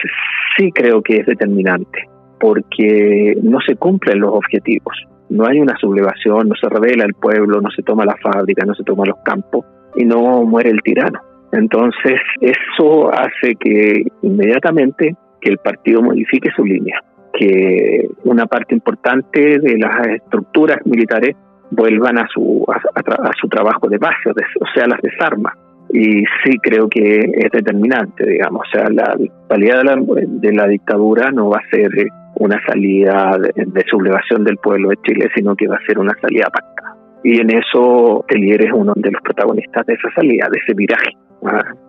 sí 0.58 0.72
creo 0.72 1.02
que 1.02 1.18
es 1.18 1.26
determinante, 1.26 2.08
porque 2.40 3.36
no 3.42 3.60
se 3.62 3.76
cumplen 3.76 4.20
los 4.20 4.32
objetivos. 4.34 4.96
No 5.30 5.46
hay 5.48 5.60
una 5.60 5.76
sublevación, 5.78 6.50
no 6.50 6.56
se 6.56 6.70
revela 6.70 7.06
el 7.06 7.14
pueblo, 7.14 7.60
no 7.62 7.70
se 7.72 7.82
toma 7.82 8.06
la 8.06 8.16
fábrica, 8.22 8.66
no 8.66 8.76
se 8.76 8.84
toma 8.84 9.06
los 9.06 9.18
campos 9.24 9.66
y 9.96 10.06
no 10.06 10.44
muere 10.44 10.70
el 10.70 10.82
tirano. 10.82 11.20
Entonces 11.52 12.20
eso 12.42 13.12
hace 13.12 13.56
que 13.60 14.04
inmediatamente 14.22 15.16
que 15.40 15.50
el 15.50 15.58
partido 15.58 16.02
modifique 16.02 16.50
su 16.56 16.64
línea, 16.64 17.02
que 17.34 18.08
una 18.24 18.46
parte 18.46 18.74
importante 18.74 19.60
de 19.60 19.78
las 19.78 20.08
estructuras 20.08 20.80
militares 20.86 21.36
vuelvan 21.76 22.18
a 22.18 22.28
su, 22.34 22.66
a, 22.68 23.32
su 23.40 23.48
trabajo 23.48 23.88
de 23.90 23.98
base, 23.98 24.30
o 24.30 24.66
sea, 24.74 24.88
las 24.88 25.02
desarma. 25.02 25.54
Y 25.92 26.24
sí 26.44 26.58
creo 26.62 26.90
que 26.90 27.20
es 27.20 27.52
determinante, 27.52 28.26
digamos, 28.26 28.62
o 28.68 28.72
sea, 28.72 28.90
la 28.90 29.16
salida 29.48 29.78
de 29.80 29.84
la, 29.84 29.96
de 30.26 30.54
la 30.54 30.68
dictadura 30.68 31.30
no 31.32 31.50
va 31.50 31.58
a 31.58 31.70
ser 31.70 31.92
una 32.36 32.60
salida 32.66 33.38
de, 33.38 33.86
sublevación 33.90 34.44
del 34.44 34.58
pueblo 34.58 34.90
de 34.90 34.98
Chile, 35.04 35.30
sino 35.36 35.56
que 35.56 35.68
va 35.68 35.76
a 35.76 35.86
ser 35.86 36.00
una 36.00 36.14
salida 36.20 36.50
pactada. 36.52 36.98
Y 37.24 37.40
en 37.40 37.52
eso 37.52 38.26
Telier 38.28 38.66
es 38.66 38.72
uno 38.74 38.94
de 38.96 39.12
los 39.12 39.22
protagonistas 39.22 39.86
de 39.86 39.94
esa 39.94 40.10
salida, 40.16 40.48
de 40.52 40.60
ese 40.60 40.74
viraje. 40.74 41.12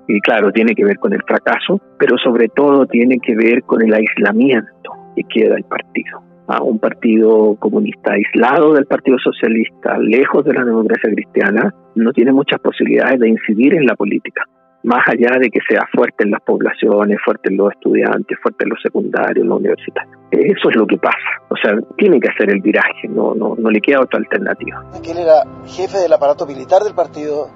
Y 0.08 0.20
claro, 0.20 0.50
tiene 0.52 0.74
que 0.74 0.84
ver 0.84 0.98
con 0.98 1.12
el 1.12 1.22
fracaso, 1.22 1.80
pero 1.98 2.18
sobre 2.18 2.48
todo 2.48 2.86
tiene 2.86 3.18
que 3.18 3.34
ver 3.36 3.62
con 3.62 3.82
el 3.82 3.94
aislamiento 3.94 4.92
que 5.16 5.22
queda 5.24 5.56
el 5.56 5.64
partido. 5.64 6.22
A 6.46 6.62
un 6.62 6.78
partido 6.78 7.56
comunista 7.58 8.12
aislado 8.12 8.74
del 8.74 8.86
Partido 8.86 9.16
Socialista, 9.18 9.96
lejos 9.98 10.44
de 10.44 10.52
la 10.52 10.64
democracia 10.64 11.10
cristiana, 11.10 11.74
no 11.94 12.12
tiene 12.12 12.32
muchas 12.32 12.60
posibilidades 12.60 13.18
de 13.20 13.30
incidir 13.30 13.74
en 13.74 13.86
la 13.86 13.96
política, 13.96 14.42
más 14.82 15.08
allá 15.08 15.38
de 15.40 15.48
que 15.48 15.60
sea 15.66 15.88
fuerte 15.94 16.24
en 16.24 16.32
las 16.32 16.42
poblaciones, 16.42 17.16
fuerte 17.24 17.48
en 17.50 17.56
los 17.56 17.72
estudiantes, 17.72 18.38
fuerte 18.42 18.64
en 18.64 18.70
los 18.70 18.78
secundarios, 18.82 19.42
en 19.42 19.48
los 19.48 19.58
universitarios. 19.58 20.18
Eso 20.30 20.68
es 20.68 20.76
lo 20.76 20.86
que 20.86 20.98
pasa. 20.98 21.16
O 21.48 21.56
sea, 21.56 21.78
tiene 21.96 22.20
que 22.20 22.28
hacer 22.28 22.50
el 22.50 22.60
viraje, 22.60 23.08
no, 23.08 23.34
no, 23.34 23.54
no 23.56 23.70
le 23.70 23.80
queda 23.80 24.02
otra 24.02 24.18
alternativa. 24.18 24.84
Él 25.02 25.16
era 25.16 25.44
jefe 25.64 25.98
del 25.98 26.12
aparato 26.12 26.46
militar 26.46 26.82
del 26.82 26.94
partido 26.94 27.48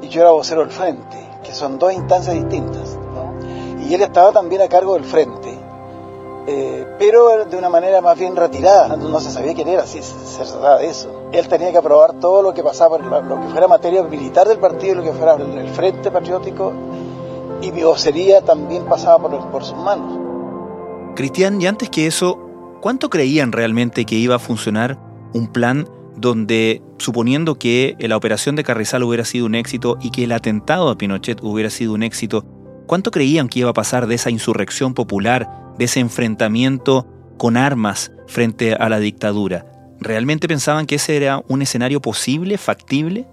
y 0.00 0.08
yo 0.08 0.22
era 0.22 0.30
vocero 0.30 0.62
del 0.62 0.70
frente, 0.70 1.16
que 1.44 1.52
son 1.52 1.78
dos 1.78 1.92
instancias 1.92 2.34
distintas. 2.34 2.98
Y 3.86 3.94
él 3.94 4.00
estaba 4.00 4.32
también 4.32 4.62
a 4.62 4.68
cargo 4.68 4.94
del 4.94 5.04
frente 5.04 5.53
eh, 6.46 6.86
pero 6.98 7.46
de 7.46 7.56
una 7.56 7.70
manera 7.70 8.02
más 8.02 8.18
bien 8.18 8.36
retirada, 8.36 8.96
no 8.96 9.18
se 9.18 9.30
sabía 9.30 9.54
quién 9.54 9.68
era, 9.68 9.86
si 9.86 10.02
se 10.02 10.44
trataba 10.44 10.78
de 10.78 10.88
eso. 10.88 11.28
Él 11.32 11.48
tenía 11.48 11.72
que 11.72 11.78
aprobar 11.78 12.20
todo 12.20 12.42
lo 12.42 12.52
que 12.52 12.62
pasaba, 12.62 12.98
lo 12.98 13.40
que 13.40 13.48
fuera 13.48 13.66
materia 13.66 14.02
militar 14.02 14.46
del 14.46 14.58
partido, 14.58 14.96
lo 14.96 15.02
que 15.02 15.12
fuera 15.12 15.34
el 15.34 15.68
Frente 15.70 16.10
Patriótico, 16.10 16.72
y 17.62 17.72
mi 17.72 17.82
vocería 17.82 18.42
también 18.42 18.84
pasaba 18.84 19.18
por, 19.18 19.50
por 19.50 19.64
sus 19.64 19.78
manos. 19.78 20.18
Cristian, 21.16 21.62
y 21.62 21.66
antes 21.66 21.88
que 21.88 22.06
eso, 22.06 22.38
¿cuánto 22.82 23.08
creían 23.08 23.52
realmente 23.52 24.04
que 24.04 24.16
iba 24.16 24.34
a 24.34 24.38
funcionar 24.38 24.98
un 25.32 25.46
plan 25.46 25.88
donde, 26.16 26.82
suponiendo 26.98 27.54
que 27.54 27.96
la 27.98 28.16
operación 28.16 28.54
de 28.54 28.64
Carrizal 28.64 29.02
hubiera 29.02 29.24
sido 29.24 29.46
un 29.46 29.54
éxito 29.54 29.96
y 30.00 30.10
que 30.10 30.24
el 30.24 30.32
atentado 30.32 30.90
a 30.90 30.98
Pinochet 30.98 31.42
hubiera 31.42 31.70
sido 31.70 31.94
un 31.94 32.02
éxito, 32.02 32.44
¿cuánto 32.86 33.10
creían 33.10 33.48
que 33.48 33.60
iba 33.60 33.70
a 33.70 33.74
pasar 33.74 34.06
de 34.06 34.16
esa 34.16 34.30
insurrección 34.30 34.92
popular 34.92 35.63
de 35.78 35.84
ese 35.84 36.00
enfrentamiento 36.00 37.06
con 37.36 37.56
armas 37.56 38.12
frente 38.26 38.74
a 38.74 38.88
la 38.88 38.98
dictadura. 38.98 39.66
¿Realmente 40.00 40.48
pensaban 40.48 40.86
que 40.86 40.96
ese 40.96 41.16
era 41.16 41.40
un 41.48 41.62
escenario 41.62 42.00
posible, 42.00 42.58
factible? 42.58 43.26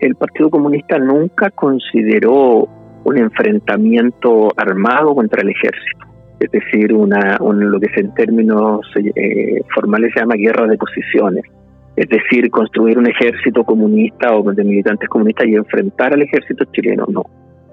El 0.00 0.14
Partido 0.14 0.50
Comunista 0.50 0.98
nunca 0.98 1.50
consideró 1.50 2.68
un 3.04 3.18
enfrentamiento 3.18 4.48
armado 4.56 5.14
contra 5.14 5.42
el 5.42 5.50
ejército, 5.50 6.06
es 6.40 6.50
decir, 6.50 6.92
una, 6.92 7.38
lo 7.38 7.78
que 7.78 7.88
en 8.00 8.12
términos 8.14 8.80
eh, 8.96 9.60
formales 9.74 10.12
se 10.12 10.20
llama 10.20 10.34
guerra 10.34 10.66
de 10.66 10.76
posiciones, 10.76 11.44
es 11.94 12.08
decir, 12.08 12.50
construir 12.50 12.98
un 12.98 13.06
ejército 13.06 13.64
comunista 13.64 14.34
o 14.36 14.42
de 14.52 14.64
militantes 14.64 15.08
comunistas 15.08 15.46
y 15.46 15.54
enfrentar 15.54 16.12
al 16.12 16.22
ejército 16.22 16.64
chileno, 16.72 17.06
no. 17.08 17.24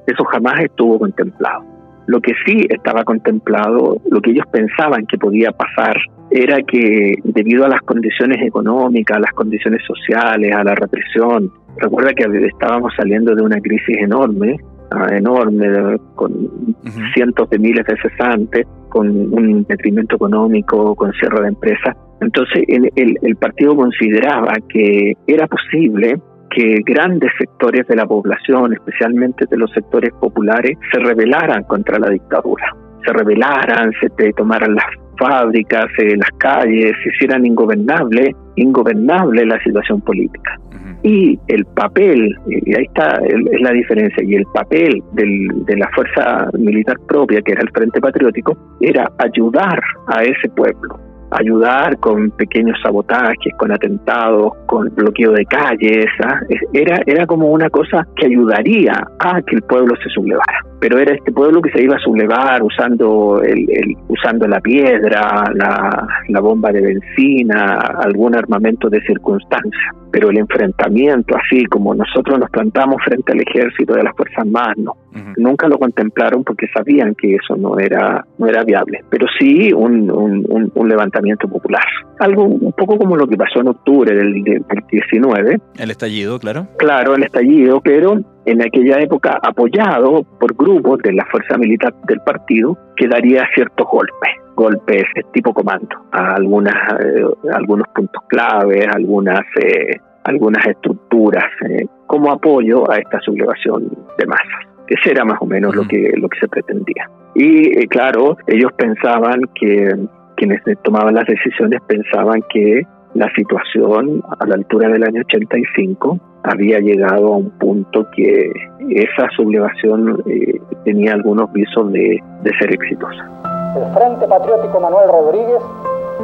Eso 0.08 0.24
jamás 0.26 0.62
estuvo 0.62 1.00
contemplado. 1.00 1.73
Lo 2.08 2.20
que 2.20 2.34
sí 2.46 2.66
estaba 2.70 3.04
contemplado, 3.04 3.98
lo 4.10 4.22
que 4.22 4.32
ellos 4.32 4.46
pensaban 4.52 5.06
que 5.06 5.18
podía 5.18 5.52
pasar, 5.52 5.98
era 6.32 6.58
que 6.64 7.16
debido 7.24 7.66
a 7.66 7.70
las 7.70 7.82
condiciones 7.82 8.42
económicas, 8.46 9.18
a 9.18 9.22
las 9.22 9.32
condiciones 9.32 9.82
sociales, 9.86 10.54
a 10.54 10.64
la 10.64 10.76
represión, 10.76 11.52
recuerda 11.78 12.14
que 12.14 12.26
estábamos 12.48 12.94
saliendo 12.98 13.36
de 13.36 13.44
una 13.44 13.60
crisis 13.60 13.98
enorme, 14.00 14.58
ah, 14.92 15.08
enorme, 15.16 15.98
con 16.16 16.76
cientos 17.14 17.50
de 17.50 17.60
miles 17.60 17.86
de 17.86 17.96
cesantes, 18.02 18.66
con 18.90 19.08
un 19.10 19.64
detrimento 19.64 20.16
económico, 20.16 20.96
con 20.96 21.12
cierre 21.14 21.42
de 21.42 21.48
empresas. 21.50 21.96
Entonces 22.22 22.64
el 22.68 23.36
partido 23.36 23.76
consideraba 23.76 24.54
que 24.70 25.14
era 25.28 25.48
posible 25.48 26.20
que 26.56 26.82
grandes 26.86 27.32
sectores 27.38 27.88
de 27.88 27.96
la 27.96 28.06
población, 28.06 28.74
especialmente 28.74 29.46
de 29.50 29.58
los 29.58 29.72
sectores 29.72 30.12
populares, 30.20 30.78
se 30.92 31.00
rebelaran 31.00 31.64
contra 31.64 32.00
la 32.00 32.10
dictadura, 32.10 32.66
se 33.06 33.14
rebelaran, 33.14 33.92
se 34.00 34.34
tomaran 34.34 34.76
las 34.76 34.86
fábricas, 35.18 35.88
en 35.98 36.20
las 36.20 36.30
calles, 36.38 36.94
se 37.04 37.10
hicieran 37.10 37.46
ingobernable, 37.46 38.36
ingobernable 38.56 39.46
la 39.46 39.62
situación 39.64 40.02
política. 40.02 40.60
Y 41.04 41.38
el 41.48 41.66
papel, 41.66 42.34
y 42.48 42.78
ahí 42.78 42.86
está 42.86 43.20
es 43.26 43.62
la 43.62 43.72
diferencia, 43.72 44.24
y 44.24 44.36
el 44.36 44.46
papel 44.54 45.04
de 45.14 45.78
la 45.78 45.90
fuerza 45.90 46.50
militar 46.58 46.96
propia, 47.08 47.42
que 47.42 47.52
era 47.52 47.62
el 47.62 47.70
Frente 47.72 48.00
Patriótico, 48.00 48.58
era 48.80 49.12
ayudar 49.18 49.82
a 50.08 50.24
ese 50.24 50.48
pueblo, 50.56 50.98
ayudar 51.34 51.98
con 52.00 52.32
pequeños 52.32 52.78
sabotajes, 52.82 53.54
con 53.58 53.72
atentados, 53.72 54.54
con 54.66 54.94
bloqueo 54.96 55.32
de 55.32 55.46
calles. 55.46 56.06
¿ah? 56.26 56.40
Era, 56.74 57.02
era 57.06 57.26
como 57.26 57.48
una 57.48 57.70
cosa 57.70 58.08
que 58.16 58.28
ayudaría 58.28 58.94
a 59.20 59.42
que 59.42 59.56
el 59.56 59.62
pueblo 59.64 59.96
se 60.04 60.10
sublevara. 60.10 60.73
Pero 60.84 61.00
era 61.00 61.16
este 61.16 61.32
pueblo 61.32 61.62
que 61.62 61.72
se 61.72 61.82
iba 61.82 61.96
a 61.96 62.00
sublevar 62.00 62.62
usando, 62.62 63.42
el, 63.42 63.96
usando 64.10 64.46
la 64.50 64.60
piedra, 64.60 65.46
la, 65.54 66.08
la 66.28 66.40
bomba 66.42 66.74
de 66.74 66.82
benzina, 66.82 67.76
algún 68.04 68.36
armamento 68.36 68.90
de 68.90 69.00
circunstancia. 69.04 69.94
Pero 70.12 70.30
el 70.30 70.40
enfrentamiento, 70.40 71.38
así 71.38 71.64
como 71.68 71.96
nosotros 71.96 72.38
nos 72.38 72.50
plantamos 72.50 72.98
frente 73.02 73.32
al 73.32 73.40
ejército 73.40 73.94
de 73.94 74.04
las 74.04 74.14
Fuerzas 74.14 74.40
Armadas, 74.40 74.78
no. 74.78 74.92
Nunca 75.38 75.70
lo 75.70 75.78
contemplaron 75.78 76.44
porque 76.44 76.68
sabían 76.76 77.16
que 77.16 77.36
eso 77.36 77.56
no 77.56 77.80
era, 77.80 78.26
no 78.38 78.48
era 78.48 78.66
viable. 78.66 79.06
Pero 79.10 79.28
sí 79.40 79.72
un, 79.72 80.12
un, 80.12 80.70
un 80.74 80.90
levantamiento 80.90 81.48
popular. 81.48 81.84
Algo 82.20 82.44
un 82.44 82.74
poco 82.74 82.98
como 82.98 83.16
lo 83.16 83.26
que 83.26 83.38
pasó 83.38 83.62
en 83.62 83.70
octubre 83.70 84.14
del, 84.14 84.44
19. 84.92 85.60
El 85.78 85.92
estallido, 85.92 86.40
claro. 86.40 86.68
Claro, 86.78 87.16
el 87.16 87.24
estallido, 87.24 87.80
pero 87.82 88.20
en 88.46 88.62
aquella 88.62 89.00
época 89.00 89.40
apoyado 89.42 90.24
por 90.40 90.56
grupos 90.56 91.00
de 91.00 91.14
la 91.14 91.26
fuerza 91.26 91.58
militar 91.58 91.94
del 92.08 92.20
partido 92.22 92.78
que 92.96 93.08
daría 93.08 93.48
ciertos 93.54 93.88
golpes 93.88 94.44
golpes 94.56 95.04
tipo 95.32 95.54
comando. 95.54 95.90
A 96.12 96.36
algunas 96.36 96.76
eh, 97.00 97.26
algunos 97.54 97.88
puntos 97.90 98.24
claves 98.28 98.88
algunas 98.94 99.42
eh, 99.62 100.00
algunas 100.24 100.66
estructuras 100.66 101.46
eh, 101.68 101.86
como 102.08 102.32
apoyo 102.32 102.90
a 102.90 102.98
esta 102.98 103.20
sublevación 103.20 103.90
de 104.18 104.26
masas 104.26 104.74
ese 104.88 105.12
era 105.12 105.26
más 105.26 105.38
o 105.42 105.46
menos 105.46 105.76
lo 105.76 105.88
que 105.88 106.14
lo 106.18 106.30
que 106.30 106.40
se 106.40 106.48
pretendía. 106.48 107.10
Y 107.36 107.88
claro 107.88 108.38
ellos 108.48 108.72
pensaban 108.78 109.42
que 109.56 109.90
quienes 110.36 110.62
tomaban 110.84 111.16
las 111.16 111.26
decisiones 111.26 111.80
pensaban 111.88 112.42
que 112.50 112.84
la 113.14 113.30
situación 113.36 114.24
a 114.40 114.46
la 114.46 114.56
altura 114.56 114.90
del 114.90 115.04
año 115.04 115.22
85 115.22 116.18
había 116.44 116.80
llegado 116.80 117.34
a 117.34 117.38
un 117.38 117.52
punto 117.52 118.08
que 118.16 118.52
esa 118.90 119.30
sublevación 119.36 120.24
eh, 120.26 120.60
tenía 120.84 121.14
algunos 121.14 121.52
visos 121.54 121.92
de, 121.92 122.20
de 122.42 122.52
ser 122.60 122.74
exitosa. 122.74 123.30
El 123.78 123.94
Frente 123.94 124.28
Patriótico 124.28 124.80
Manuel 124.80 125.10
Rodríguez 125.10 125.62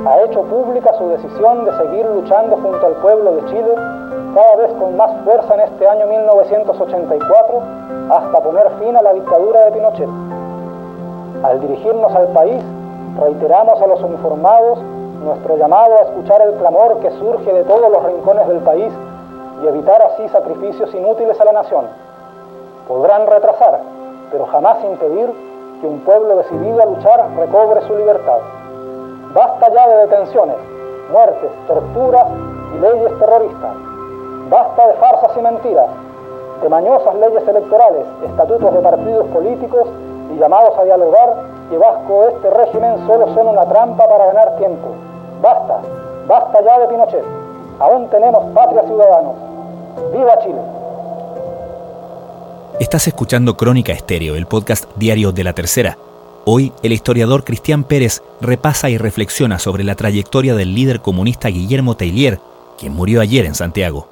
ha 0.05 0.21
hecho 0.25 0.43
pública 0.43 0.91
su 0.97 1.09
decisión 1.09 1.65
de 1.65 1.71
seguir 1.77 2.05
luchando 2.05 2.57
junto 2.57 2.85
al 2.85 2.93
pueblo 3.01 3.35
de 3.35 3.45
Chile 3.45 3.73
cada 4.33 4.55
vez 4.57 4.71
con 4.73 4.95
más 4.97 5.11
fuerza 5.23 5.55
en 5.55 5.61
este 5.61 5.87
año 5.87 6.07
1984 6.07 7.61
hasta 8.11 8.43
poner 8.43 8.65
fin 8.79 8.95
a 8.95 9.01
la 9.01 9.13
dictadura 9.13 9.65
de 9.65 9.71
Pinochet. 9.71 10.09
Al 11.43 11.61
dirigirnos 11.61 12.13
al 12.15 12.27
país, 12.33 12.61
reiteramos 13.19 13.81
a 13.81 13.87
los 13.87 14.01
uniformados 14.03 14.79
nuestro 15.23 15.57
llamado 15.57 15.97
a 15.97 16.01
escuchar 16.01 16.41
el 16.41 16.53
clamor 16.55 16.99
que 16.99 17.11
surge 17.11 17.53
de 17.53 17.63
todos 17.63 17.91
los 17.91 18.03
rincones 18.03 18.47
del 18.47 18.59
país 18.59 18.91
y 19.63 19.67
evitar 19.67 20.01
así 20.01 20.27
sacrificios 20.29 20.93
inútiles 20.93 21.39
a 21.39 21.45
la 21.45 21.51
nación. 21.51 21.85
Podrán 22.87 23.27
retrasar, 23.27 23.79
pero 24.31 24.45
jamás 24.47 24.83
impedir 24.83 25.29
que 25.81 25.87
un 25.87 25.99
pueblo 26.01 26.37
decidido 26.37 26.81
a 26.81 26.85
luchar 26.85 27.29
recobre 27.37 27.81
su 27.81 27.95
libertad. 27.95 28.39
Basta 29.33 29.71
ya 29.71 29.87
de 29.87 29.97
detenciones, 30.07 30.57
muertes, 31.11 31.51
torturas 31.67 32.25
y 32.75 32.79
leyes 32.79 33.19
terroristas. 33.19 33.75
Basta 34.49 34.87
de 34.87 34.93
farsas 34.95 35.37
y 35.37 35.41
mentiras, 35.41 35.87
de 36.61 36.69
mañosas 36.69 37.15
leyes 37.15 37.47
electorales, 37.47 38.05
estatutos 38.25 38.73
de 38.73 38.79
partidos 38.81 39.27
políticos 39.27 39.87
y 40.33 40.39
llamados 40.39 40.77
a 40.77 40.83
dialogar 40.83 41.35
que 41.69 41.77
bajo 41.77 42.23
este 42.29 42.49
régimen 42.49 43.05
solo 43.05 43.27
son 43.33 43.47
una 43.47 43.65
trampa 43.65 44.07
para 44.07 44.25
ganar 44.27 44.57
tiempo. 44.57 44.89
Basta, 45.41 45.81
basta 46.27 46.59
ya 46.65 46.79
de 46.79 46.87
Pinochet. 46.87 47.23
Aún 47.79 48.09
tenemos 48.09 48.53
patria 48.53 48.81
ciudadanos. 48.83 49.35
¡Viva 50.11 50.37
Chile! 50.43 50.59
Estás 52.79 53.07
escuchando 53.07 53.55
Crónica 53.55 53.93
Estéreo, 53.93 54.35
el 54.35 54.47
podcast 54.47 54.85
diario 54.97 55.31
de 55.31 55.43
la 55.45 55.53
tercera. 55.53 55.97
Hoy, 56.45 56.73
el 56.83 56.91
historiador 56.91 57.43
Cristian 57.45 57.85
Pérez 57.85 58.21
repasa 58.41 58.89
y 58.89 58.97
reflexiona 58.97 59.59
sobre 59.59 59.83
la 59.83 59.95
trayectoria 59.95 60.55
del 60.55 60.75
líder 60.75 60.99
comunista 60.99 61.47
Guillermo 61.47 61.95
Teillier, 61.95 62.39
quien 62.77 62.93
murió 62.93 63.21
ayer 63.21 63.45
en 63.45 63.55
Santiago. 63.55 64.09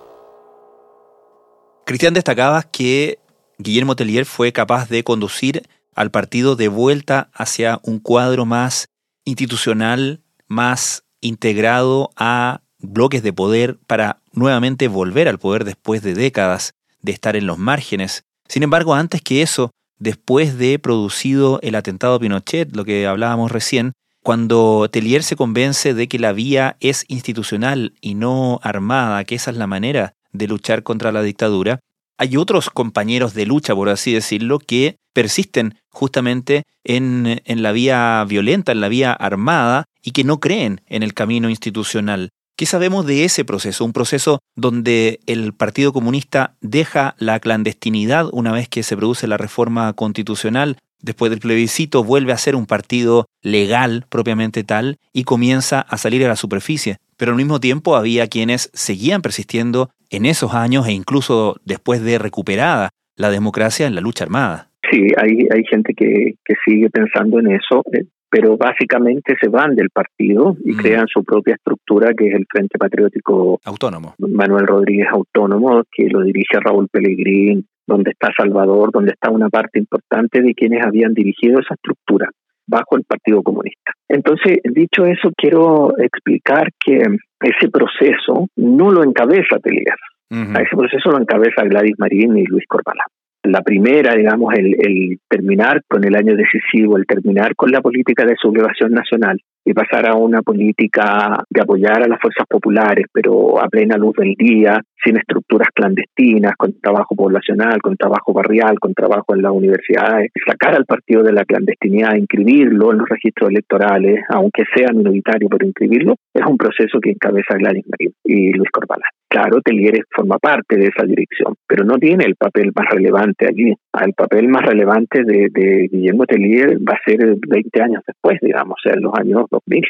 Cristian 1.86 2.14
destacaba 2.14 2.64
que 2.64 3.20
Guillermo 3.58 3.96
Teillier 3.96 4.26
fue 4.26 4.54
capaz 4.54 4.88
de 4.88 5.04
conducir 5.04 5.64
al 5.94 6.12
partido 6.12 6.56
de 6.56 6.68
vuelta 6.68 7.30
hacia 7.34 7.80
un 7.84 8.00
cuadro 8.00 8.46
más 8.46 8.90
institucional, 9.26 10.22
más 10.48 11.04
integrado 11.28 12.10
a 12.16 12.62
bloques 12.80 13.24
de 13.24 13.34
poder 13.34 13.78
para 13.88 14.22
nuevamente 14.34 14.88
volver 14.88 15.28
al 15.28 15.40
poder 15.40 15.66
después 15.66 16.02
de 16.02 16.14
décadas 16.14 16.74
de 17.02 17.12
estar 17.12 17.36
en 17.36 17.48
los 17.48 17.58
márgenes. 17.58 18.24
Sin 18.48 18.64
embargo, 18.64 18.94
antes 18.94 19.22
que 19.22 19.42
eso, 19.42 19.72
después 20.00 20.58
de 20.58 20.80
producido 20.80 21.60
el 21.62 21.76
atentado 21.76 22.20
Pinochet, 22.20 22.76
lo 22.76 22.86
que 22.86 23.08
hablábamos 23.08 23.52
recién, 23.52 23.94
cuando 24.24 24.90
Tellier 24.92 25.24
se 25.24 25.36
convence 25.36 25.94
de 25.94 26.08
que 26.08 26.20
la 26.20 26.34
vía 26.34 26.76
es 26.80 27.06
institucional 27.08 27.94
y 28.02 28.16
no 28.16 28.60
armada, 28.62 29.24
que 29.24 29.36
esa 29.36 29.52
es 29.52 29.58
la 29.58 29.68
manera 29.68 30.14
de 30.32 30.48
luchar 30.48 30.84
contra 30.84 31.12
la 31.12 31.22
dictadura, 31.22 31.80
hay 32.18 32.36
otros 32.36 32.70
compañeros 32.70 33.34
de 33.34 33.46
lucha, 33.46 33.76
por 33.76 33.90
así 33.90 34.14
decirlo, 34.14 34.60
que 34.60 34.98
persisten 35.14 35.80
justamente 35.90 36.64
en, 36.84 37.42
en, 37.46 37.64
la 37.64 37.72
vía 37.72 38.26
violenta, 38.28 38.72
en 38.72 38.82
la 38.82 38.90
vía 38.90 39.14
armada, 39.14 39.86
y 40.08 40.12
que 40.12 40.24
no 40.24 40.40
creen 40.40 40.80
en 40.88 41.04
el 41.04 41.14
camino 41.14 41.50
institucional. 41.50 42.30
¿Qué 42.56 42.66
sabemos 42.66 43.06
de 43.06 43.26
ese 43.26 43.44
proceso? 43.44 43.84
Un 43.84 43.92
proceso 43.92 44.40
donde 44.56 45.20
el 45.26 45.54
Partido 45.54 45.92
Comunista 45.92 46.56
deja 46.62 47.18
la 47.20 47.42
clandestinidad 47.42 48.30
una 48.32 48.54
vez 48.54 48.70
que 48.70 48.84
se 48.84 48.96
produce 48.96 49.28
la 49.28 49.36
reforma 49.36 49.92
constitucional, 49.92 50.78
después 51.02 51.30
del 51.30 51.42
plebiscito 51.42 52.06
vuelve 52.06 52.32
a 52.32 52.38
ser 52.38 52.56
un 52.56 52.68
partido 52.68 53.26
legal 53.42 54.06
propiamente 54.08 54.64
tal 54.64 54.96
y 55.12 55.26
comienza 55.26 55.82
a 55.82 55.98
salir 55.98 56.24
a 56.24 56.30
la 56.30 56.38
superficie. 56.38 57.00
Pero 57.18 57.34
al 57.34 57.38
mismo 57.38 57.60
tiempo 57.60 57.98
había 57.98 58.28
quienes 58.28 58.70
seguían 58.74 59.22
persistiendo 59.22 59.90
en 60.10 60.26
esos 60.26 60.54
años 60.54 60.88
e 60.88 60.94
incluso 60.94 61.60
después 61.66 62.02
de 62.02 62.18
recuperada 62.18 62.92
la 63.18 63.30
democracia 63.30 63.86
en 63.86 63.96
la 63.96 64.00
lucha 64.00 64.24
armada. 64.24 64.70
Sí, 64.92 65.08
hay, 65.18 65.48
hay 65.52 65.64
gente 65.70 65.94
que, 65.94 66.36
que 66.44 66.54
sigue 66.66 66.90
pensando 66.90 67.40
en 67.40 67.52
eso. 67.52 67.84
Eh, 67.94 68.06
pero 68.30 68.58
básicamente 68.58 69.36
se 69.40 69.48
van 69.48 69.76
del 69.76 69.90
partido 69.90 70.56
y 70.64 70.74
mm. 70.74 70.78
crean 70.78 71.08
su 71.08 71.24
propia 71.24 71.56
estructura, 71.56 72.14
que 72.14 72.28
es 72.28 72.36
el 72.36 72.46
Frente 72.50 72.78
Patriótico 72.78 73.60
Autónomo. 73.64 74.16
Manuel 74.20 74.68
Rodríguez 74.68 75.08
Autónomo, 75.12 75.84
que 75.92 76.10
lo 76.10 76.22
dirige 76.22 76.60
Raúl 76.60 76.90
Pellegrín, 76.92 77.66
donde 77.86 78.12
está 78.12 78.30
Salvador, 78.38 78.92
donde 78.92 79.12
está 79.12 79.32
una 79.32 79.50
parte 79.50 79.80
importante 79.80 80.42
de 80.42 80.54
quienes 80.54 80.86
habían 80.86 81.14
dirigido 81.14 81.62
esa 81.62 81.76
estructura 81.76 82.30
bajo 82.68 82.98
el 82.98 83.04
Partido 83.06 83.42
Comunista. 83.42 83.94
Entonces, 84.10 84.60
dicho 84.64 85.06
eso, 85.06 85.32
quiero 85.38 85.98
explicar 85.98 86.70
que 86.84 87.02
ese 87.42 87.70
proceso 87.72 88.48
no 88.58 88.92
lo 88.92 89.04
encabeza 89.04 89.58
Telías. 89.64 89.96
A 90.30 90.62
ese 90.62 90.76
proceso 90.76 91.10
lo 91.10 91.22
encabeza 91.22 91.64
Gladys 91.64 91.96
Marín 91.98 92.38
y 92.38 92.44
Luis 92.44 92.66
Corbalán 92.68 93.08
la 93.52 93.62
primera, 93.62 94.16
digamos, 94.16 94.54
el, 94.54 94.76
el, 94.80 95.20
terminar 95.30 95.82
con 95.88 96.04
el 96.04 96.16
año 96.16 96.36
decisivo, 96.36 96.98
el 96.98 97.06
terminar 97.06 97.56
con 97.56 97.72
la 97.72 97.82
política 97.82 98.26
de 98.26 98.36
sublevación 98.42 98.92
nacional 98.92 99.40
y 99.66 99.74
pasar 99.74 100.08
a 100.08 100.16
una 100.16 100.42
política 100.42 101.44
de 101.50 101.62
apoyar 101.62 102.02
a 102.02 102.08
las 102.08 102.22
fuerzas 102.22 102.46
populares, 102.48 103.06
pero 103.12 103.62
a 103.62 103.68
plena 103.68 103.98
luz 103.98 104.16
del 104.16 104.34
día, 104.38 104.80
sin 105.04 105.18
estructuras 105.18 105.68
clandestinas, 105.74 106.54
con 106.58 106.80
trabajo 106.80 107.16
poblacional, 107.16 107.82
con 107.82 107.98
trabajo 107.98 108.32
barrial, 108.32 108.80
con 108.80 108.94
trabajo 108.94 109.36
en 109.36 109.42
las 109.42 109.52
universidades, 109.52 110.32
sacar 110.46 110.76
al 110.76 110.86
partido 110.86 111.22
de 111.22 111.34
la 111.34 111.44
clandestinidad, 111.44 112.16
inscribirlo 112.16 112.94
en 112.94 113.00
los 113.00 113.10
registros 113.10 113.50
electorales, 113.50 114.24
aunque 114.30 114.64
sea 114.74 114.88
minoritario, 114.94 115.50
pero 115.50 115.68
inscribirlo, 115.68 116.16
es 116.34 116.46
un 116.46 116.58
proceso 116.58 117.00
que 117.02 117.12
encabeza 117.12 117.58
Gladys 117.58 117.86
Marín 117.90 118.14
y 118.24 118.54
Luis 118.54 118.70
Corbalán. 118.72 119.17
Claro, 119.30 119.62
Telieres 119.62 120.04
forma 120.16 120.38
parte 120.40 120.78
de 120.78 120.88
esa 120.88 121.06
dirección, 121.06 121.56
pero 121.68 121.84
no 121.84 121.98
tiene 121.98 122.24
el 122.26 122.36
papel 122.36 122.72
más 122.74 122.90
relevante 122.90 123.46
allí. 123.46 123.74
El 124.02 124.14
papel 124.14 124.48
más 124.48 124.66
relevante 124.66 125.24
de, 125.24 125.50
de 125.52 125.90
Guillermo 125.92 126.26
Telier 126.26 126.78
va 126.78 126.94
a 126.94 127.02
ser 127.06 127.36
20 127.48 127.82
años 127.82 128.04
después, 128.08 128.40
digamos, 128.42 128.78
o 128.78 128.82
sea, 128.82 128.94
en 128.94 129.02
los 129.02 129.14
años 129.20 129.46
2000, 129.52 129.84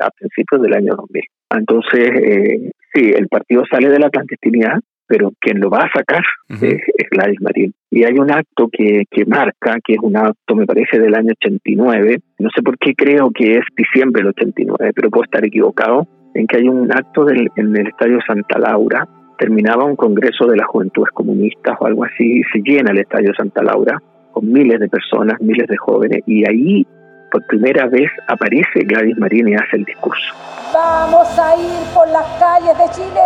a 0.00 0.10
principios 0.10 0.62
del 0.62 0.74
año 0.74 0.94
2000. 0.96 1.22
Entonces, 1.50 2.10
eh, 2.22 2.70
sí, 2.94 3.12
el 3.14 3.28
partido 3.28 3.64
sale 3.70 3.90
de 3.90 3.98
la 3.98 4.08
clandestinidad, 4.08 4.80
pero 5.06 5.32
quien 5.40 5.60
lo 5.60 5.68
va 5.68 5.80
a 5.80 5.90
sacar 5.92 6.22
es, 6.48 6.80
Gladys 7.10 7.40
Marín. 7.40 7.74
Y 7.90 8.04
hay 8.04 8.14
un 8.14 8.30
acto 8.30 8.68
que, 8.72 9.02
que 9.10 9.26
marca, 9.26 9.76
que 9.84 9.94
es 9.94 9.98
un 10.00 10.16
acto, 10.16 10.54
me 10.54 10.66
parece, 10.66 11.00
del 11.00 11.16
año 11.16 11.32
89, 11.32 12.18
no 12.38 12.48
sé 12.54 12.62
por 12.62 12.78
qué 12.78 12.94
creo 12.94 13.30
que 13.34 13.58
es 13.58 13.64
diciembre 13.76 14.22
del 14.22 14.30
89, 14.30 14.92
pero 14.94 15.10
puedo 15.10 15.24
estar 15.24 15.44
equivocado, 15.44 16.06
en 16.34 16.46
que 16.46 16.58
hay 16.58 16.68
un 16.68 16.90
acto 16.92 17.28
en 17.28 17.76
el 17.76 17.86
Estadio 17.86 18.18
Santa 18.26 18.58
Laura, 18.58 19.06
terminaba 19.38 19.84
un 19.84 19.96
congreso 19.96 20.46
de 20.46 20.56
las 20.56 20.66
juventudes 20.66 21.10
comunistas 21.12 21.76
o 21.80 21.86
algo 21.86 22.04
así, 22.04 22.40
y 22.40 22.42
se 22.52 22.60
llena 22.60 22.92
el 22.92 22.98
Estadio 22.98 23.32
Santa 23.34 23.62
Laura 23.62 24.00
con 24.32 24.52
miles 24.52 24.78
de 24.78 24.88
personas, 24.88 25.40
miles 25.40 25.66
de 25.66 25.76
jóvenes, 25.76 26.22
y 26.26 26.48
ahí 26.48 26.86
por 27.32 27.46
primera 27.46 27.86
vez 27.86 28.10
aparece 28.28 28.80
Gladys 28.80 29.16
Marín 29.18 29.48
y 29.48 29.54
hace 29.54 29.76
el 29.76 29.84
discurso. 29.84 30.34
Vamos 30.74 31.38
a 31.38 31.56
ir 31.56 31.94
por 31.94 32.08
las 32.08 32.26
calles 32.38 32.76
de 32.76 32.90
Chile 32.90 33.20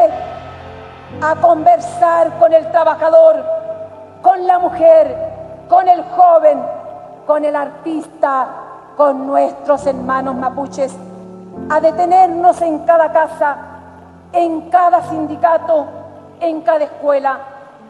a 1.21 1.35
conversar 1.41 2.39
con 2.39 2.53
el 2.53 2.71
trabajador, 2.71 3.45
con 4.23 4.47
la 4.47 4.59
mujer, 4.59 5.15
con 5.69 5.89
el 5.89 6.03
joven, 6.03 6.59
con 7.27 7.45
el 7.45 7.57
artista, 7.57 8.49
con 8.97 9.27
nuestros 9.27 9.87
hermanos 9.87 10.37
mapuches 10.37 10.97
a 11.69 11.81
detenernos 11.81 12.61
en 12.63 12.81
cada 12.81 13.13
casa, 13.13 13.57
en 14.33 14.63
cada 14.71 15.03
sindicato, 15.03 15.87
en 16.41 16.61
cada 16.63 16.85
escuela, 16.85 17.39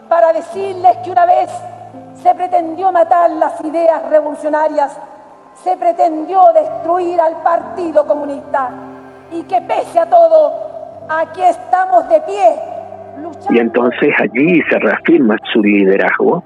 para 0.09 0.33
decirles 0.33 0.97
que 0.99 1.11
una 1.11 1.27
vez 1.27 1.51
se 2.23 2.35
pretendió 2.35 2.93
matar 2.93 3.31
las 3.31 3.61
ideas 3.65 4.09
revolucionarias, 4.09 4.97
se 5.63 5.77
pretendió 5.77 6.41
destruir 6.53 7.21
al 7.21 7.43
Partido 7.43 8.07
Comunista 8.07 8.71
y 9.33 9.43
que 9.45 9.61
pese 9.63 9.99
a 9.99 10.07
todo, 10.07 10.53
aquí 11.09 11.43
estamos 11.43 12.09
de 12.09 12.21
pie. 12.21 12.49
Y 13.51 13.59
entonces 13.59 14.15
allí 14.21 14.63
se 14.71 14.79
reafirma 14.79 15.37
su 15.53 15.63
liderazgo 15.63 16.43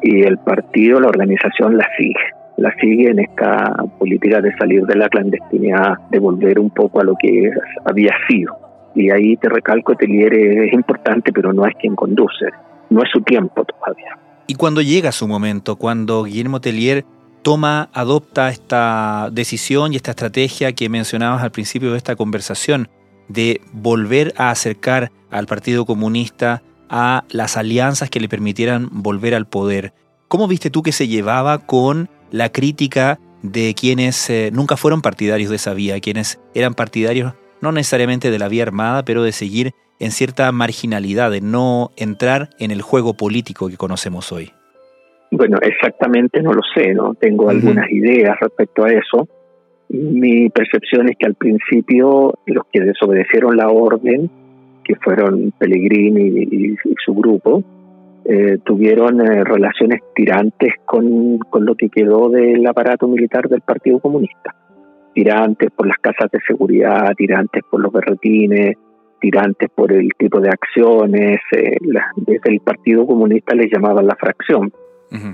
y 0.00 0.22
el 0.22 0.38
partido, 0.38 1.00
la 1.00 1.08
organización 1.08 1.76
la 1.76 1.86
sigue 1.96 2.41
la 2.62 2.72
sigue 2.80 3.10
en 3.10 3.18
esta 3.18 3.74
política 3.98 4.40
de 4.40 4.56
salir 4.56 4.84
de 4.86 4.94
la 4.94 5.08
clandestinidad, 5.08 5.98
de 6.10 6.18
volver 6.20 6.60
un 6.60 6.70
poco 6.70 7.00
a 7.00 7.04
lo 7.04 7.14
que 7.20 7.50
había 7.84 8.12
sido. 8.28 8.56
Y 8.94 9.10
ahí 9.10 9.36
te 9.36 9.48
recalco, 9.48 9.96
Telier 9.96 10.32
es 10.32 10.72
importante, 10.72 11.32
pero 11.32 11.52
no 11.52 11.66
es 11.66 11.74
quien 11.80 11.96
conduce, 11.96 12.46
no 12.88 13.02
es 13.02 13.10
su 13.10 13.20
tiempo 13.22 13.64
todavía. 13.64 14.16
Y 14.46 14.54
cuando 14.54 14.80
llega 14.80 15.10
su 15.10 15.26
momento, 15.26 15.74
cuando 15.74 16.22
Guillermo 16.22 16.60
Tellier 16.60 17.04
toma, 17.42 17.88
adopta 17.92 18.48
esta 18.50 19.28
decisión 19.32 19.92
y 19.92 19.96
esta 19.96 20.12
estrategia 20.12 20.72
que 20.72 20.88
mencionabas 20.88 21.42
al 21.42 21.50
principio 21.50 21.90
de 21.90 21.96
esta 21.96 22.14
conversación, 22.14 22.88
de 23.26 23.60
volver 23.72 24.34
a 24.36 24.50
acercar 24.50 25.10
al 25.32 25.46
Partido 25.46 25.84
Comunista 25.84 26.62
a 26.88 27.24
las 27.30 27.56
alianzas 27.56 28.08
que 28.08 28.20
le 28.20 28.28
permitieran 28.28 28.88
volver 28.92 29.34
al 29.34 29.46
poder. 29.46 29.94
¿Cómo 30.28 30.46
viste 30.46 30.70
tú 30.70 30.82
que 30.82 30.92
se 30.92 31.08
llevaba 31.08 31.58
con 31.58 32.08
la 32.32 32.50
crítica 32.50 33.20
de 33.42 33.74
quienes 33.78 34.28
eh, 34.30 34.50
nunca 34.52 34.76
fueron 34.76 35.02
partidarios 35.02 35.50
de 35.50 35.56
esa 35.56 35.74
vía, 35.74 36.00
quienes 36.00 36.40
eran 36.54 36.74
partidarios 36.74 37.34
no 37.60 37.70
necesariamente 37.70 38.30
de 38.30 38.38
la 38.38 38.48
vía 38.48 38.64
armada, 38.64 39.04
pero 39.04 39.22
de 39.22 39.30
seguir 39.30 39.72
en 40.00 40.10
cierta 40.10 40.50
marginalidad, 40.50 41.30
de 41.30 41.40
no 41.40 41.92
entrar 41.96 42.50
en 42.58 42.72
el 42.72 42.82
juego 42.82 43.14
político 43.14 43.68
que 43.68 43.76
conocemos 43.76 44.32
hoy? 44.32 44.50
Bueno, 45.30 45.58
exactamente 45.62 46.42
no 46.42 46.52
lo 46.52 46.60
sé, 46.74 46.92
no 46.92 47.14
tengo 47.14 47.48
algunas 47.48 47.90
ideas 47.90 48.36
respecto 48.40 48.84
a 48.84 48.92
eso. 48.92 49.28
Mi 49.88 50.50
percepción 50.50 51.08
es 51.08 51.16
que 51.16 51.26
al 51.26 51.34
principio 51.34 52.34
los 52.46 52.64
que 52.72 52.80
desobedecieron 52.80 53.56
la 53.56 53.68
orden, 53.68 54.28
que 54.84 54.96
fueron 54.96 55.52
Pellegrini 55.56 56.46
y, 56.50 56.76
su 57.04 57.14
grupo, 57.14 57.62
eh, 58.24 58.58
tuvieron 58.64 59.20
eh, 59.20 59.44
relaciones 59.44 60.00
tirantes 60.14 60.74
con, 60.84 61.38
con 61.38 61.64
lo 61.64 61.74
que 61.74 61.88
quedó 61.88 62.28
del 62.28 62.66
aparato 62.66 63.08
militar 63.08 63.48
del 63.48 63.60
Partido 63.62 64.00
Comunista. 64.00 64.54
Tirantes 65.14 65.70
por 65.70 65.86
las 65.86 65.98
casas 65.98 66.30
de 66.30 66.38
seguridad, 66.46 67.12
tirantes 67.16 67.62
por 67.70 67.80
los 67.80 67.92
berretines, 67.92 68.76
tirantes 69.22 69.70
por 69.74 69.92
el 69.92 70.10
tipo 70.18 70.40
de 70.40 70.50
acciones. 70.50 71.40
Eh, 71.52 71.76
desde 72.16 72.50
el 72.50 72.60
Partido 72.60 73.06
Comunista 73.06 73.54
les 73.54 73.70
llamaban 73.72 74.06
la 74.06 74.16
fracción, 74.16 74.72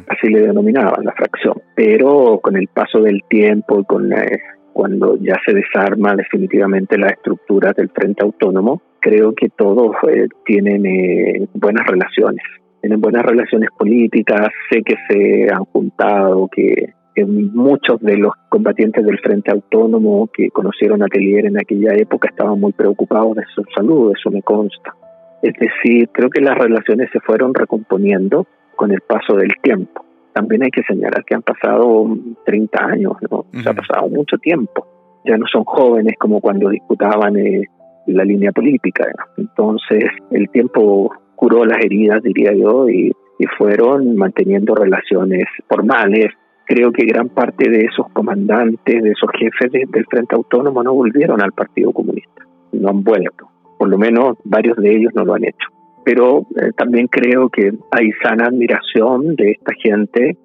así 0.08 0.28
le 0.28 0.42
denominaban 0.42 1.04
la 1.04 1.12
fracción. 1.12 1.60
Pero 1.74 2.38
con 2.40 2.56
el 2.56 2.68
paso 2.68 3.00
del 3.00 3.22
tiempo 3.28 3.80
y 3.80 3.84
con 3.84 4.12
eh, 4.12 4.40
cuando 4.72 5.16
ya 5.16 5.36
se 5.44 5.54
desarma 5.54 6.14
definitivamente 6.14 6.98
la 6.98 7.08
estructura 7.08 7.72
del 7.72 7.88
Frente 7.88 8.22
Autónomo, 8.22 8.82
creo 9.00 9.34
que 9.34 9.48
todos 9.48 9.96
eh, 10.08 10.28
tienen 10.44 11.48
buenas 11.54 11.86
relaciones. 11.86 12.44
Tienen 12.80 13.00
buenas 13.00 13.22
relaciones 13.22 13.70
políticas, 13.76 14.48
sé 14.70 14.82
que 14.82 14.94
se 15.08 15.52
han 15.52 15.64
juntado, 15.64 16.48
que 16.48 16.94
muchos 17.26 18.00
de 18.00 18.16
los 18.16 18.32
combatientes 18.48 19.04
del 19.04 19.18
Frente 19.18 19.50
Autónomo 19.50 20.28
que 20.32 20.50
conocieron 20.50 21.02
a 21.02 21.06
Telier 21.06 21.46
en 21.46 21.58
aquella 21.58 21.94
época 21.94 22.28
estaban 22.28 22.60
muy 22.60 22.72
preocupados 22.72 23.36
de 23.36 23.44
su 23.54 23.64
salud, 23.74 24.12
eso 24.16 24.30
me 24.30 24.42
consta. 24.42 24.94
Es 25.42 25.54
decir, 25.54 26.08
creo 26.12 26.30
que 26.30 26.40
las 26.40 26.56
relaciones 26.56 27.10
se 27.12 27.20
fueron 27.20 27.54
recomponiendo 27.54 28.46
con 28.76 28.90
el 28.92 29.00
paso 29.00 29.34
del 29.36 29.52
tiempo. 29.62 30.04
También 30.32 30.62
hay 30.62 30.70
que 30.70 30.82
señalar 30.82 31.24
que 31.24 31.34
han 31.34 31.42
pasado 31.42 32.06
30 32.44 32.84
años, 32.84 33.12
¿no? 33.30 33.46
Se 33.62 33.68
ha 33.68 33.74
pasado 33.74 34.08
mucho 34.08 34.36
tiempo. 34.38 34.86
Ya 35.24 35.36
no 35.36 35.46
son 35.50 35.64
jóvenes 35.64 36.14
como 36.18 36.40
cuando 36.40 36.68
disputaban 36.70 37.36
eh, 37.36 37.64
la 38.06 38.24
línea 38.24 38.52
política. 38.52 39.06
Entonces, 39.36 40.04
el 40.30 40.48
tiempo 40.50 41.12
curó 41.38 41.64
las 41.64 41.78
heridas, 41.78 42.22
diría 42.22 42.52
yo, 42.52 42.88
y 42.88 43.12
fueron 43.56 44.16
manteniendo 44.16 44.74
relaciones 44.74 45.44
formales, 45.68 46.32
creo 46.68 46.92
que 46.92 47.06
gran 47.06 47.30
parte 47.30 47.70
de 47.70 47.86
esos 47.86 48.06
comandantes, 48.12 49.02
de 49.02 49.10
esos 49.10 49.30
jefes 49.38 49.72
del 49.72 50.06
Frente 50.06 50.36
Autónomo 50.36 50.82
no 50.82 50.92
volvieron 50.92 51.40
al 51.40 51.52
Partido 51.52 51.92
Comunista, 51.92 52.44
no 52.72 52.90
han 52.90 53.02
vuelto, 53.02 53.48
por 53.78 53.88
lo 53.88 53.96
menos 53.96 54.36
varios 54.44 54.76
de 54.76 54.94
ellos 54.94 55.12
no 55.14 55.24
lo 55.24 55.34
han 55.34 55.44
hecho. 55.44 55.68
Pero 56.04 56.46
eh, 56.60 56.70
también 56.76 57.06
creo 57.08 57.48
que 57.48 57.72
hay 57.90 58.10
sana 58.22 58.46
admiración 58.46 59.34
de 59.34 59.52
esta 59.52 59.72
gente 59.82 60.36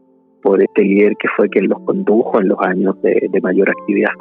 por 0.42 0.62
este 0.62 0.82
líder 0.82 1.16
que 1.18 1.28
fue 1.36 1.50
quien 1.50 1.68
los 1.68 1.82
condujo 1.82 2.40
en 2.40 2.48
los 2.50 2.60
años 2.60 3.02
de, 3.02 3.28
de 3.30 3.42
mayor 3.42 3.70
actividad. 3.70 4.12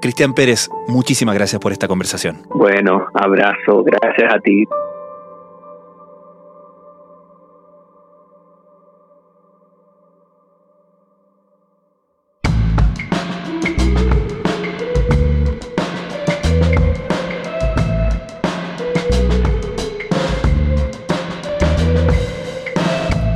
Cristian 0.00 0.34
Pérez, 0.34 0.68
muchísimas 0.88 1.34
gracias 1.34 1.60
por 1.60 1.72
esta 1.72 1.88
conversación. 1.88 2.42
Bueno, 2.50 3.06
abrazo, 3.14 3.82
gracias 3.82 4.34
a 4.34 4.38
ti. 4.40 4.64